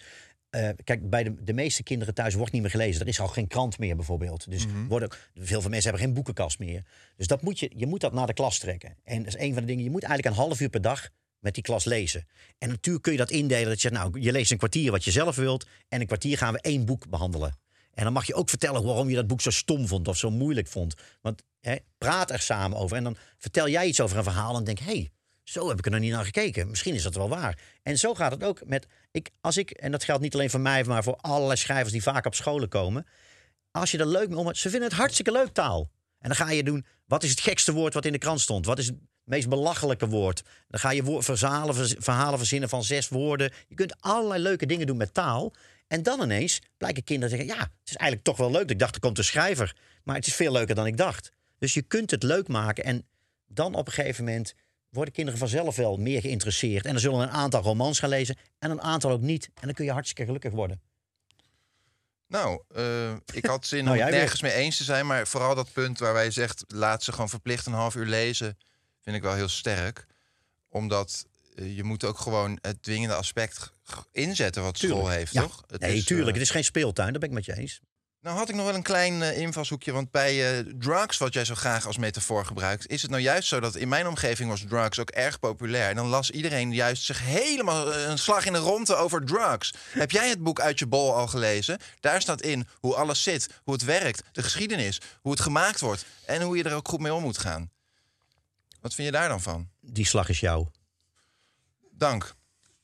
eh, 0.50 0.68
kijk, 0.84 1.10
bij 1.10 1.24
de, 1.24 1.34
de 1.44 1.52
meeste 1.52 1.82
kinderen 1.82 2.14
thuis 2.14 2.34
wordt 2.34 2.52
niet 2.52 2.62
meer 2.62 2.70
gelezen. 2.70 3.00
Er 3.00 3.08
is 3.08 3.20
al 3.20 3.28
geen 3.28 3.46
krant 3.46 3.78
meer 3.78 3.96
bijvoorbeeld. 3.96 4.50
Dus 4.50 4.64
worden, 4.88 5.08
ook- 5.08 5.18
veel 5.34 5.60
van 5.60 5.70
mensen 5.70 5.90
hebben 5.90 6.06
geen 6.06 6.14
boekenkast 6.16 6.58
meer. 6.58 6.82
Dus 7.16 7.26
dat 7.26 7.42
moet 7.42 7.58
je, 7.58 7.70
je 7.76 7.86
moet 7.86 8.00
dat 8.00 8.12
naar 8.12 8.26
de 8.26 8.32
klas 8.32 8.58
trekken. 8.58 8.96
En 9.04 9.18
dat 9.18 9.34
is 9.34 9.40
een 9.40 9.52
van 9.52 9.62
de 9.62 9.68
dingen. 9.68 9.84
Je 9.84 9.90
moet 9.90 10.02
eigenlijk 10.02 10.36
een 10.36 10.42
half 10.42 10.60
uur 10.60 10.68
per 10.68 10.80
dag 10.80 11.08
met 11.38 11.54
die 11.54 11.62
klas 11.62 11.84
lezen. 11.84 12.26
En 12.58 12.68
natuurlijk 12.68 13.04
kun 13.04 13.12
je 13.12 13.18
dat 13.18 13.30
indelen. 13.30 13.68
Dat 13.68 13.82
je 13.82 13.90
nou, 13.90 14.20
je 14.20 14.32
leest 14.32 14.50
een 14.50 14.58
kwartier 14.58 14.90
wat 14.90 15.04
je 15.04 15.10
zelf 15.10 15.36
wilt. 15.36 15.66
En 15.88 16.00
een 16.00 16.06
kwartier 16.06 16.36
gaan 16.38 16.52
we 16.52 16.60
één 16.60 16.84
boek 16.84 17.08
behandelen. 17.08 17.58
En 17.94 18.04
dan 18.04 18.12
mag 18.12 18.26
je 18.26 18.34
ook 18.34 18.48
vertellen 18.48 18.84
waarom 18.84 19.08
je 19.08 19.14
dat 19.14 19.26
boek 19.26 19.40
zo 19.40 19.50
stom 19.50 19.86
vond 19.88 20.08
of 20.08 20.16
zo 20.16 20.30
moeilijk 20.30 20.66
vond. 20.68 20.94
Want 21.20 21.42
hè, 21.60 21.76
praat 21.98 22.30
er 22.30 22.40
samen 22.40 22.78
over. 22.78 22.96
En 22.96 23.04
dan 23.04 23.16
vertel 23.38 23.68
jij 23.68 23.86
iets 23.86 24.00
over 24.00 24.16
een 24.16 24.22
verhaal 24.24 24.56
en 24.56 24.64
denk, 24.64 24.78
hé, 24.78 24.84
hey, 24.84 25.10
zo 25.44 25.68
heb 25.68 25.78
ik 25.78 25.84
er 25.84 25.90
nog 25.90 26.00
niet 26.00 26.12
naar 26.12 26.24
gekeken. 26.24 26.68
Misschien 26.68 26.94
is 26.94 27.02
dat 27.02 27.14
wel 27.14 27.28
waar. 27.28 27.58
En 27.82 27.98
zo 27.98 28.14
gaat 28.14 28.32
het 28.32 28.44
ook 28.44 28.60
met. 28.64 28.86
Ik, 29.10 29.30
als 29.40 29.56
ik, 29.56 29.70
en 29.70 29.90
dat 29.90 30.04
geldt 30.04 30.22
niet 30.22 30.34
alleen 30.34 30.50
voor 30.50 30.60
mij, 30.60 30.84
maar 30.84 31.02
voor 31.02 31.16
allerlei 31.16 31.56
schrijvers 31.56 31.92
die 31.92 32.02
vaak 32.02 32.26
op 32.26 32.34
scholen 32.34 32.68
komen. 32.68 33.06
Als 33.70 33.90
je 33.90 33.98
er 33.98 34.06
leuk 34.06 34.28
mee 34.28 34.38
om. 34.38 34.54
Ze 34.54 34.70
vinden 34.70 34.88
het 34.88 34.98
hartstikke 34.98 35.32
leuk 35.32 35.52
taal. 35.52 35.90
En 36.18 36.28
dan 36.28 36.36
ga 36.36 36.50
je 36.50 36.62
doen. 36.62 36.86
Wat 37.06 37.22
is 37.22 37.30
het 37.30 37.40
gekste 37.40 37.72
woord 37.72 37.94
wat 37.94 38.04
in 38.04 38.12
de 38.12 38.18
krant 38.18 38.40
stond? 38.40 38.66
Wat 38.66 38.78
is 38.78 38.86
het 38.86 38.96
meest 39.24 39.48
belachelijke 39.48 40.08
woord? 40.08 40.42
Dan 40.68 40.80
ga 40.80 40.90
je 40.90 41.22
verzalen, 41.22 41.74
verhalen 42.02 42.38
verzinnen 42.38 42.68
van 42.68 42.84
zes 42.84 43.08
woorden. 43.08 43.52
Je 43.68 43.74
kunt 43.74 44.00
allerlei 44.00 44.42
leuke 44.42 44.66
dingen 44.66 44.86
doen 44.86 44.96
met 44.96 45.14
taal. 45.14 45.52
En 45.86 46.02
dan 46.02 46.22
ineens 46.22 46.60
blijken 46.76 47.04
kinderen 47.04 47.36
zeggen: 47.36 47.56
Ja, 47.56 47.60
het 47.60 47.90
is 47.90 47.96
eigenlijk 47.96 48.22
toch 48.22 48.36
wel 48.36 48.50
leuk. 48.50 48.70
Ik 48.70 48.78
dacht, 48.78 48.94
er 48.94 49.00
komt 49.00 49.18
een 49.18 49.24
schrijver. 49.24 49.76
Maar 50.04 50.16
het 50.16 50.26
is 50.26 50.34
veel 50.34 50.52
leuker 50.52 50.74
dan 50.74 50.86
ik 50.86 50.96
dacht. 50.96 51.32
Dus 51.58 51.74
je 51.74 51.82
kunt 51.82 52.10
het 52.10 52.22
leuk 52.22 52.48
maken. 52.48 52.84
En 52.84 53.06
dan 53.46 53.74
op 53.74 53.86
een 53.86 53.92
gegeven 53.92 54.24
moment 54.24 54.54
worden 54.94 55.14
kinderen 55.14 55.38
vanzelf 55.40 55.76
wel 55.76 55.96
meer 55.96 56.20
geïnteresseerd. 56.20 56.84
En 56.86 56.94
er 56.94 57.00
zullen 57.00 57.20
een 57.20 57.30
aantal 57.30 57.62
romans 57.62 57.98
gaan 57.98 58.08
lezen 58.08 58.36
en 58.58 58.70
een 58.70 58.80
aantal 58.82 59.10
ook 59.10 59.20
niet. 59.20 59.44
En 59.54 59.62
dan 59.66 59.72
kun 59.74 59.84
je 59.84 59.90
hartstikke 59.92 60.24
gelukkig 60.24 60.52
worden. 60.52 60.80
Nou, 62.26 62.62
eh, 62.74 63.12
ik 63.32 63.46
had 63.46 63.66
zin 63.66 63.84
Nou, 63.84 63.96
om 63.96 64.02
het 64.02 64.10
weer. 64.10 64.20
nergens 64.20 64.42
mee 64.42 64.52
eens 64.52 64.76
te 64.76 64.84
zijn. 64.84 65.06
Maar 65.06 65.26
vooral 65.26 65.54
dat 65.54 65.72
punt 65.72 65.98
waar 65.98 66.12
wij 66.12 66.30
zegt... 66.30 66.64
laat 66.66 67.02
ze 67.02 67.12
gewoon 67.12 67.28
verplicht 67.28 67.66
een 67.66 67.72
half 67.72 67.94
uur 67.94 68.06
lezen... 68.06 68.58
vind 69.02 69.16
ik 69.16 69.22
wel 69.22 69.34
heel 69.34 69.48
sterk. 69.48 70.06
Omdat 70.68 71.26
eh, 71.56 71.76
je 71.76 71.84
moet 71.84 72.04
ook 72.04 72.18
gewoon 72.18 72.58
het 72.60 72.82
dwingende 72.82 73.14
aspect 73.14 73.72
inzetten... 74.12 74.62
wat 74.62 74.78
school 74.78 74.90
Tuurlijk. 74.90 75.16
heeft, 75.16 75.32
Ja. 75.32 75.42
toch? 75.42 75.64
Het 75.66 75.80
nee, 75.80 75.96
is, 75.96 76.04
tuurlijk. 76.04 76.28
eh, 76.28 76.34
Het 76.34 76.42
is 76.42 76.50
geen 76.50 76.64
speeltuin, 76.64 77.10
daar 77.10 77.20
ben 77.20 77.28
ik 77.28 77.34
met 77.34 77.44
je 77.44 77.56
eens. 77.56 77.80
Nou 78.24 78.36
had 78.36 78.48
ik 78.48 78.54
nog 78.54 78.64
wel 78.64 78.74
een 78.74 78.82
klein 78.82 79.22
eh, 79.22 79.38
invalshoekje. 79.38 79.92
Want 79.92 80.10
bij 80.10 80.58
eh, 80.58 80.64
drugs, 80.78 81.18
wat 81.18 81.34
jij 81.34 81.44
zo 81.44 81.54
graag 81.54 81.86
als 81.86 81.98
metafoor 81.98 82.46
gebruikt... 82.46 82.90
is 82.90 83.02
het 83.02 83.10
nou 83.10 83.22
juist 83.22 83.48
zo 83.48 83.60
dat 83.60 83.76
in 83.76 83.88
mijn 83.88 84.06
omgeving 84.06 84.48
was 84.50 84.64
drugs 84.68 84.98
ook 84.98 85.10
erg 85.10 85.38
populair. 85.38 85.88
En 85.88 85.96
dan 85.96 86.06
las 86.06 86.30
iedereen 86.30 86.72
juist 86.72 87.04
zich 87.04 87.20
helemaal 87.20 87.92
eh, 87.92 88.08
een 88.08 88.18
slag 88.18 88.46
in 88.46 88.52
de 88.52 88.58
ronde 88.58 88.94
over 88.94 89.24
drugs. 89.24 89.74
Heb 89.90 90.10
jij 90.10 90.28
het 90.28 90.42
boek 90.42 90.60
Uit 90.60 90.78
je 90.78 90.86
bol 90.86 91.14
al 91.14 91.26
gelezen? 91.26 91.78
Daar 92.00 92.20
staat 92.20 92.42
in 92.42 92.66
hoe 92.74 92.94
alles 92.94 93.22
zit, 93.22 93.60
hoe 93.64 93.74
het 93.74 93.84
werkt, 93.84 94.22
de 94.32 94.42
geschiedenis... 94.42 95.00
hoe 95.20 95.32
het 95.32 95.40
gemaakt 95.40 95.80
wordt 95.80 96.04
en 96.26 96.42
hoe 96.42 96.56
je 96.56 96.64
er 96.64 96.74
ook 96.74 96.88
goed 96.88 97.00
mee 97.00 97.14
om 97.14 97.22
moet 97.22 97.38
gaan. 97.38 97.70
Wat 98.80 98.94
vind 98.94 99.06
je 99.06 99.12
daar 99.12 99.28
dan 99.28 99.42
van? 99.42 99.68
Die 99.80 100.06
slag 100.06 100.28
is 100.28 100.40
jou. 100.40 100.66
Dank. 101.90 102.34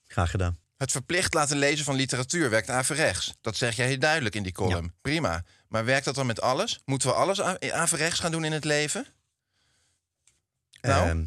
Graag 0.06 0.30
gedaan. 0.30 0.58
Het 0.80 0.90
verplicht 0.90 1.34
laten 1.34 1.56
lezen 1.58 1.84
van 1.84 1.94
literatuur 1.94 2.50
werkt 2.50 2.70
averechts. 2.70 3.34
Dat 3.40 3.56
zeg 3.56 3.76
jij 3.76 3.86
heel 3.86 3.98
duidelijk 3.98 4.34
in 4.34 4.42
die 4.42 4.52
column. 4.52 4.94
Prima. 5.02 5.44
Maar 5.68 5.84
werkt 5.84 6.04
dat 6.04 6.14
dan 6.14 6.26
met 6.26 6.40
alles? 6.40 6.80
Moeten 6.84 7.08
we 7.08 7.14
alles 7.14 7.40
a- 7.40 7.58
averechts 7.72 8.20
gaan 8.20 8.30
doen 8.30 8.44
in 8.44 8.52
het 8.52 8.64
leven? 8.64 9.06
Nou? 10.80 11.08
Ehm, 11.08 11.24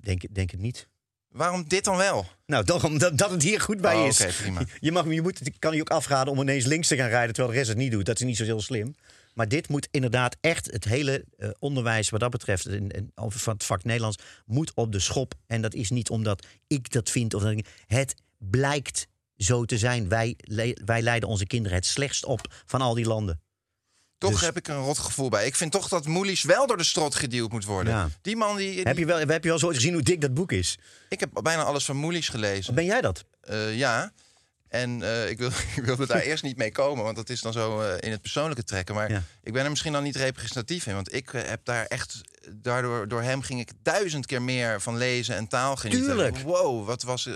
denk, 0.00 0.34
denk 0.34 0.50
het 0.50 0.60
niet. 0.60 0.88
Waarom 1.28 1.68
dit 1.68 1.84
dan 1.84 1.96
wel? 1.96 2.26
Nou, 2.46 2.64
toch 2.64 2.84
omdat 2.84 3.18
dat 3.18 3.30
het 3.30 3.42
hier 3.42 3.60
goed 3.60 3.80
bij 3.80 3.94
Oh, 3.94 4.06
is. 4.06 4.20
oké, 4.20 4.32
prima. 4.32 4.62
Je, 4.80 4.92
mag, 4.92 5.04
je 5.12 5.22
moet, 5.22 5.40
kan 5.58 5.74
je 5.74 5.80
ook 5.80 5.90
afraden 5.90 6.32
om 6.32 6.40
ineens 6.40 6.64
links 6.64 6.88
te 6.88 6.96
gaan 6.96 7.08
rijden 7.08 7.34
terwijl 7.34 7.52
de 7.52 7.58
rest 7.58 7.68
het 7.70 7.78
niet 7.78 7.90
doet. 7.92 8.04
Dat 8.06 8.20
is 8.20 8.26
niet 8.26 8.36
zo 8.36 8.44
heel 8.44 8.60
slim. 8.60 8.94
Maar 9.34 9.48
dit 9.48 9.68
moet 9.68 9.88
inderdaad 9.90 10.36
echt 10.40 10.66
het 10.70 10.84
hele 10.84 11.24
eh, 11.38 11.48
onderwijs 11.58 12.10
wat 12.10 12.20
dat 12.20 12.30
betreft, 12.30 12.66
in, 12.68 12.90
in, 12.90 13.12
over 13.14 13.40
van 13.40 13.52
het 13.52 13.64
vak 13.64 13.84
Nederlands, 13.84 14.18
moet 14.46 14.72
op 14.74 14.92
de 14.92 15.00
schop. 15.00 15.34
En 15.46 15.62
dat 15.62 15.74
is 15.74 15.90
niet 15.90 16.10
omdat 16.10 16.46
ik 16.66 16.90
dat 16.92 17.10
vind. 17.10 17.34
Of 17.34 17.42
dat 17.42 17.52
ik- 17.52 17.66
het 17.86 18.14
blijkt 18.50 19.06
zo 19.36 19.64
te 19.64 19.78
zijn. 19.78 20.08
Wij, 20.08 20.34
le- 20.40 20.76
wij 20.84 21.02
leiden 21.02 21.28
onze 21.28 21.46
kinderen 21.46 21.76
het 21.76 21.86
slechtst 21.86 22.24
op 22.24 22.40
van 22.66 22.80
al 22.80 22.94
die 22.94 23.06
landen. 23.06 23.40
Toch 24.18 24.30
Dus- 24.30 24.40
heb 24.40 24.56
ik 24.56 24.68
een 24.68 24.76
rot 24.82 24.98
gevoel 24.98 25.28
bij. 25.28 25.46
Ik 25.46 25.54
vind 25.56 25.72
toch 25.72 25.88
dat 25.88 26.06
Moelies 26.06 26.42
wel 26.42 26.66
door 26.66 26.76
de 26.76 26.84
strot 26.84 27.14
geduwd 27.14 27.50
moet 27.52 27.64
worden. 27.64 27.92
Ja. 27.92 28.08
Die 28.22 28.36
man 28.36 28.56
die... 28.56 28.70
die- 28.74 28.82
Heb 28.82 28.98
je, 28.98 29.06
wel, 29.06 29.18
heb 29.18 29.28
je 29.28 29.40
wel 29.40 29.52
eens 29.52 29.64
ooit 29.64 29.76
gezien 29.76 29.92
hoe 29.92 30.02
dik 30.02 30.20
dat 30.20 30.34
boek 30.34 30.52
is? 30.52 30.78
Ik 31.08 31.20
heb 31.20 31.30
bijna 31.42 31.62
alles 31.62 31.84
van 31.84 31.96
Moelies 31.96 32.28
gelezen. 32.28 32.74
Ben 32.74 32.84
jij 32.84 33.00
dat? 33.00 33.24
Eh, 33.40 33.76
ja. 33.76 34.12
En 34.68 35.02
eh, 35.02 35.30
ik, 35.30 35.38
wil, 35.38 35.48
ik 35.76 35.84
wilde 35.84 36.06
daar 36.06 36.20
eerst 36.20 36.42
niet 36.42 36.56
mee 36.56 36.72
komen, 36.72 37.04
want 37.04 37.16
dat 37.16 37.28
is 37.28 37.40
dan 37.40 37.52
zo 37.52 37.80
eh, 37.80 37.94
in 38.00 38.10
het 38.10 38.20
persoonlijke 38.20 38.64
trekken. 38.64 38.94
Maar 38.94 39.10
Ja. 39.10 39.22
ik 39.42 39.52
ben 39.52 39.64
er 39.64 39.70
misschien 39.70 39.92
dan 39.92 40.02
niet 40.02 40.16
representatief 40.16 40.86
in. 40.86 40.94
Want 40.94 41.14
ik 41.14 41.30
heb 41.30 41.64
daar 41.64 41.86
echt, 41.86 42.20
daardoor 42.52 43.08
door 43.08 43.22
hem 43.22 43.42
ging 43.42 43.60
ik 43.60 43.70
duizend 43.82 44.26
keer 44.26 44.42
meer 44.42 44.80
van 44.80 44.96
lezen 44.96 45.36
en 45.36 45.48
taal 45.48 45.76
genieten. 45.76 46.06
Tuurlijk. 46.06 46.38
Wow, 46.38 46.86
wat, 46.86 47.02
was, 47.02 47.28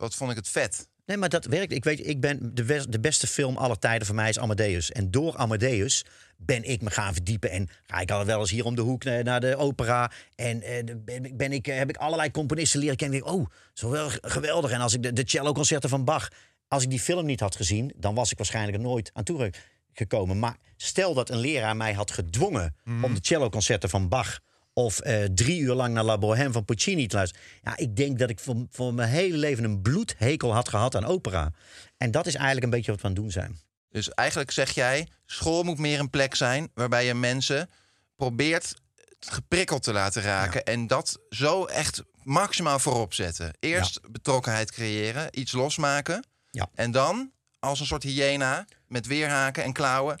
wat 0.00 0.14
vond 0.14 0.30
ik 0.30 0.36
het 0.36 0.48
vet. 0.48 0.88
Nee, 1.06 1.16
maar 1.16 1.28
dat 1.28 1.44
werkt. 1.44 1.72
Ik 1.72 1.84
weet, 1.84 2.06
ik 2.06 2.20
ben 2.20 2.54
de, 2.54 2.88
de 2.88 3.00
beste 3.00 3.26
film 3.26 3.56
aller 3.56 3.78
tijden 3.78 4.06
voor 4.06 4.14
mij 4.14 4.28
is 4.28 4.38
Amadeus. 4.38 4.92
En 4.92 5.10
door 5.10 5.36
Amadeus 5.36 6.04
ben 6.36 6.64
ik 6.64 6.82
me 6.82 6.90
gaan 6.90 7.12
verdiepen. 7.12 7.50
En 7.50 7.68
ga 7.86 8.00
ik 8.00 8.10
al 8.10 8.24
wel 8.24 8.40
eens 8.40 8.50
hier 8.50 8.64
om 8.64 8.74
de 8.74 8.80
hoek 8.80 9.04
naar, 9.04 9.24
naar 9.24 9.40
de 9.40 9.56
opera. 9.56 10.10
En 10.34 10.62
eh, 10.62 10.84
ben, 10.96 11.36
ben 11.36 11.52
ik, 11.52 11.68
eh, 11.68 11.76
heb 11.76 11.88
ik 11.88 11.96
allerlei 11.96 12.30
componisten 12.30 12.80
leren 12.80 12.96
kennen. 12.96 13.18
En 13.18 13.24
denk, 13.24 13.38
oh, 13.38 13.46
zo 13.74 13.90
wel 13.90 14.10
geweldig. 14.20 14.70
En 14.70 14.80
als 14.80 14.94
ik 14.94 15.02
de, 15.02 15.12
de 15.12 15.22
cello-concerten 15.26 15.88
van 15.88 16.04
Bach... 16.04 16.28
Als 16.68 16.82
ik 16.82 16.90
die 16.90 17.00
film 17.00 17.26
niet 17.26 17.40
had 17.40 17.56
gezien, 17.56 17.92
dan 17.96 18.14
was 18.14 18.30
ik 18.30 18.36
waarschijnlijk 18.36 18.76
er 18.76 18.82
nooit 18.82 19.10
aan 19.12 19.24
toe 19.24 19.52
gekomen. 19.92 20.38
Maar 20.38 20.56
stel 20.76 21.14
dat 21.14 21.30
een 21.30 21.38
leraar 21.38 21.76
mij 21.76 21.92
had 21.92 22.10
gedwongen 22.10 22.76
om 23.02 23.14
de 23.14 23.18
cello-concerten 23.22 23.88
van 23.90 24.08
Bach 24.08 24.40
of 24.72 25.00
eh, 25.00 25.24
drie 25.24 25.60
uur 25.60 25.74
lang 25.74 25.94
naar 25.94 26.04
La 26.04 26.18
Bohème 26.18 26.52
van 26.52 26.64
Puccini 26.64 27.06
te 27.06 27.16
luisteren. 27.16 27.46
Ja, 27.62 27.76
ik 27.76 27.96
denk 27.96 28.18
dat 28.18 28.30
ik 28.30 28.38
voor, 28.38 28.66
voor 28.70 28.94
mijn 28.94 29.08
hele 29.08 29.36
leven 29.36 29.64
een 29.64 29.82
bloedhekel 29.82 30.54
had 30.54 30.68
gehad 30.68 30.96
aan 30.96 31.04
opera. 31.04 31.52
En 31.96 32.10
dat 32.10 32.26
is 32.26 32.34
eigenlijk 32.34 32.64
een 32.64 32.70
beetje 32.70 32.90
wat 32.90 33.00
we 33.00 33.06
aan 33.06 33.12
het 33.12 33.22
doen 33.22 33.30
zijn. 33.30 33.58
Dus 33.90 34.10
eigenlijk 34.10 34.50
zeg 34.50 34.70
jij, 34.70 35.08
school 35.26 35.62
moet 35.62 35.78
meer 35.78 35.98
een 35.98 36.10
plek 36.10 36.34
zijn 36.34 36.70
waarbij 36.74 37.06
je 37.06 37.14
mensen 37.14 37.70
probeert 38.16 38.74
geprikkeld 39.20 39.82
te 39.82 39.92
laten 39.92 40.22
raken. 40.22 40.64
En 40.64 40.86
dat 40.86 41.18
zo 41.30 41.64
echt 41.64 42.02
maximaal 42.22 42.78
voorop 42.78 43.14
zetten. 43.14 43.52
Eerst 43.60 44.00
betrokkenheid 44.10 44.72
creëren, 44.72 45.38
iets 45.38 45.52
losmaken. 45.52 46.24
Ja. 46.50 46.68
En 46.74 46.90
dan, 46.90 47.32
als 47.58 47.80
een 47.80 47.86
soort 47.86 48.02
hyena, 48.02 48.66
met 48.86 49.06
weerhaken 49.06 49.64
en 49.64 49.72
klauwen. 49.72 50.20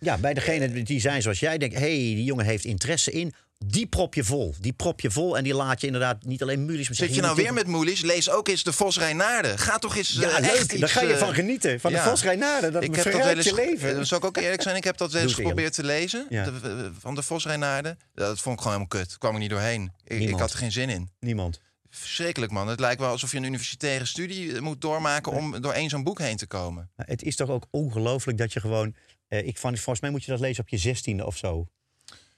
Ja, 0.00 0.18
bij 0.18 0.34
degene 0.34 0.82
die 0.82 1.00
zijn 1.00 1.22
zoals 1.22 1.40
jij 1.40 1.58
denkt, 1.58 1.74
hé, 1.74 1.80
hey, 1.80 2.14
die 2.14 2.24
jongen 2.24 2.44
heeft 2.44 2.64
interesse 2.64 3.10
in. 3.10 3.34
Die 3.64 3.86
prop 3.86 4.14
je 4.14 4.24
vol. 4.24 4.54
Die 4.60 4.72
prop 4.72 5.00
je 5.00 5.10
vol 5.10 5.36
en 5.36 5.44
die 5.44 5.54
laat 5.54 5.80
je 5.80 5.86
inderdaad 5.86 6.24
niet 6.24 6.42
alleen 6.42 6.84
zeg 6.84 6.96
Zit 6.96 7.14
je 7.14 7.20
nou 7.20 7.36
weer 7.36 7.52
met 7.52 7.66
Moelies? 7.66 8.00
Lees 8.00 8.30
ook 8.30 8.48
eens 8.48 8.62
de 8.62 8.72
Vos 8.72 8.98
Rijnaarden. 8.98 9.58
Ga 9.58 9.78
toch 9.78 9.96
eens 9.96 10.12
Ja, 10.12 10.20
Daar 10.20 10.62
iets, 10.62 10.92
ga 10.92 11.02
je 11.02 11.12
eh, 11.12 11.18
van 11.18 11.34
genieten. 11.34 11.80
Van 11.80 11.90
ja. 11.90 12.04
de 12.04 12.10
Vos 12.10 12.22
Rijnaarden. 12.22 12.72
Dat 12.72 12.82
ik 12.82 12.94
heb 12.94 13.12
dat 13.12 13.44
je 13.44 13.54
leven. 13.54 13.96
eh, 13.98 14.02
Zal 14.04 14.18
ik 14.18 14.24
ook 14.24 14.36
eerlijk 14.36 14.62
zijn? 14.62 14.76
Ik 14.76 14.84
heb 14.84 14.96
dat 14.96 15.14
eens 15.14 15.34
geprobeerd 15.34 15.72
te 15.72 15.84
lezen. 15.84 16.26
Ja. 16.30 16.44
de- 16.44 16.90
van 16.98 17.14
de 17.14 17.22
Vos 17.22 17.44
Rijnaarden. 17.46 17.98
Dat 18.14 18.40
vond 18.40 18.56
ik 18.56 18.62
gewoon 18.62 18.78
helemaal 18.78 19.04
kut. 19.04 19.18
kwam 19.18 19.32
ik 19.34 19.40
niet 19.40 19.50
doorheen. 19.50 19.92
Ik, 20.04 20.30
had 20.38 20.52
er 20.52 20.58
geen 20.58 20.72
zin 20.72 20.88
in. 20.88 21.10
Niemand. 21.20 21.60
Verschrikkelijk, 21.90 22.52
man. 22.52 22.68
Het 22.68 22.80
lijkt 22.80 23.00
wel 23.00 23.10
alsof 23.10 23.30
je 23.30 23.36
een 23.36 23.44
universitaire 23.44 24.04
studie 24.04 24.60
moet 24.60 24.80
doormaken 24.80 25.32
om 25.32 25.60
door 25.60 25.72
één 25.72 25.88
zo'n 25.88 26.04
boek 26.04 26.18
heen 26.18 26.36
te 26.36 26.46
komen. 26.46 26.90
Maar 26.96 27.06
het 27.06 27.22
is 27.22 27.36
toch 27.36 27.48
ook 27.48 27.66
ongelooflijk 27.70 28.38
dat 28.38 28.52
je 28.52 28.60
gewoon... 28.60 28.94
eh, 29.28 29.46
ik 29.46 29.58
van, 29.58 29.76
volgens 29.76 30.00
mij 30.00 30.10
moet 30.10 30.24
je 30.24 30.30
dat 30.30 30.40
lezen 30.40 30.62
op 30.62 30.68
je 30.68 30.76
zestiende 30.78 31.26
of 31.26 31.36
zo. 31.36 31.66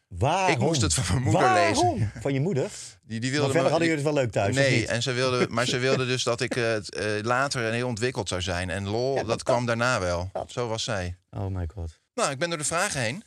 Waarom? 0.08 0.50
Ik 0.52 0.58
moest 0.58 0.80
het 0.82 0.94
van 0.94 1.04
mijn 1.08 1.22
moeder 1.22 1.40
Waarom? 1.42 1.98
lezen. 1.98 2.12
Van 2.20 2.32
je 2.32 2.40
moeder? 2.40 2.70
Die, 3.02 3.20
die 3.20 3.30
Maar 3.30 3.30
wilde 3.30 3.44
verder 3.44 3.62
me- 3.62 3.68
hadden 3.68 3.88
jullie 3.88 4.04
het 4.04 4.12
wel 4.14 4.22
leuk 4.22 4.32
thuis, 4.32 4.54
Nee, 4.54 4.86
en 4.86 5.02
ze 5.02 5.12
wilde, 5.12 5.46
maar 5.50 5.66
ze 5.66 5.78
wilde 5.78 6.06
dus 6.06 6.22
dat 6.22 6.40
ik 6.40 6.52
het, 6.52 6.94
eh, 6.94 7.06
later 7.22 7.72
heel 7.72 7.86
ontwikkeld 7.86 8.28
zou 8.28 8.42
zijn. 8.42 8.70
En 8.70 8.88
lol, 8.88 9.24
dat 9.26 9.42
kwam 9.42 9.66
daarna 9.66 10.00
wel. 10.00 10.30
Zo 10.48 10.68
was 10.68 10.84
zij. 10.84 11.16
Oh 11.30 11.46
my 11.46 11.68
god. 11.74 11.98
Nou, 12.14 12.30
ik 12.30 12.38
ben 12.38 12.48
door 12.48 12.58
de 12.58 12.64
vragen 12.64 13.00
heen. 13.00 13.22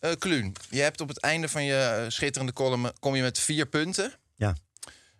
Eh 0.00 0.10
Kluun, 0.18 0.52
je 0.70 0.80
hebt 0.80 1.00
op 1.00 1.08
het 1.08 1.20
einde 1.20 1.48
van 1.48 1.64
je 1.64 2.04
schitterende 2.08 2.52
column... 2.52 2.92
kom 2.98 3.14
je 3.16 3.22
met 3.22 3.38
vier 3.38 3.66
punten. 3.66 4.12
Ja. 4.36 4.54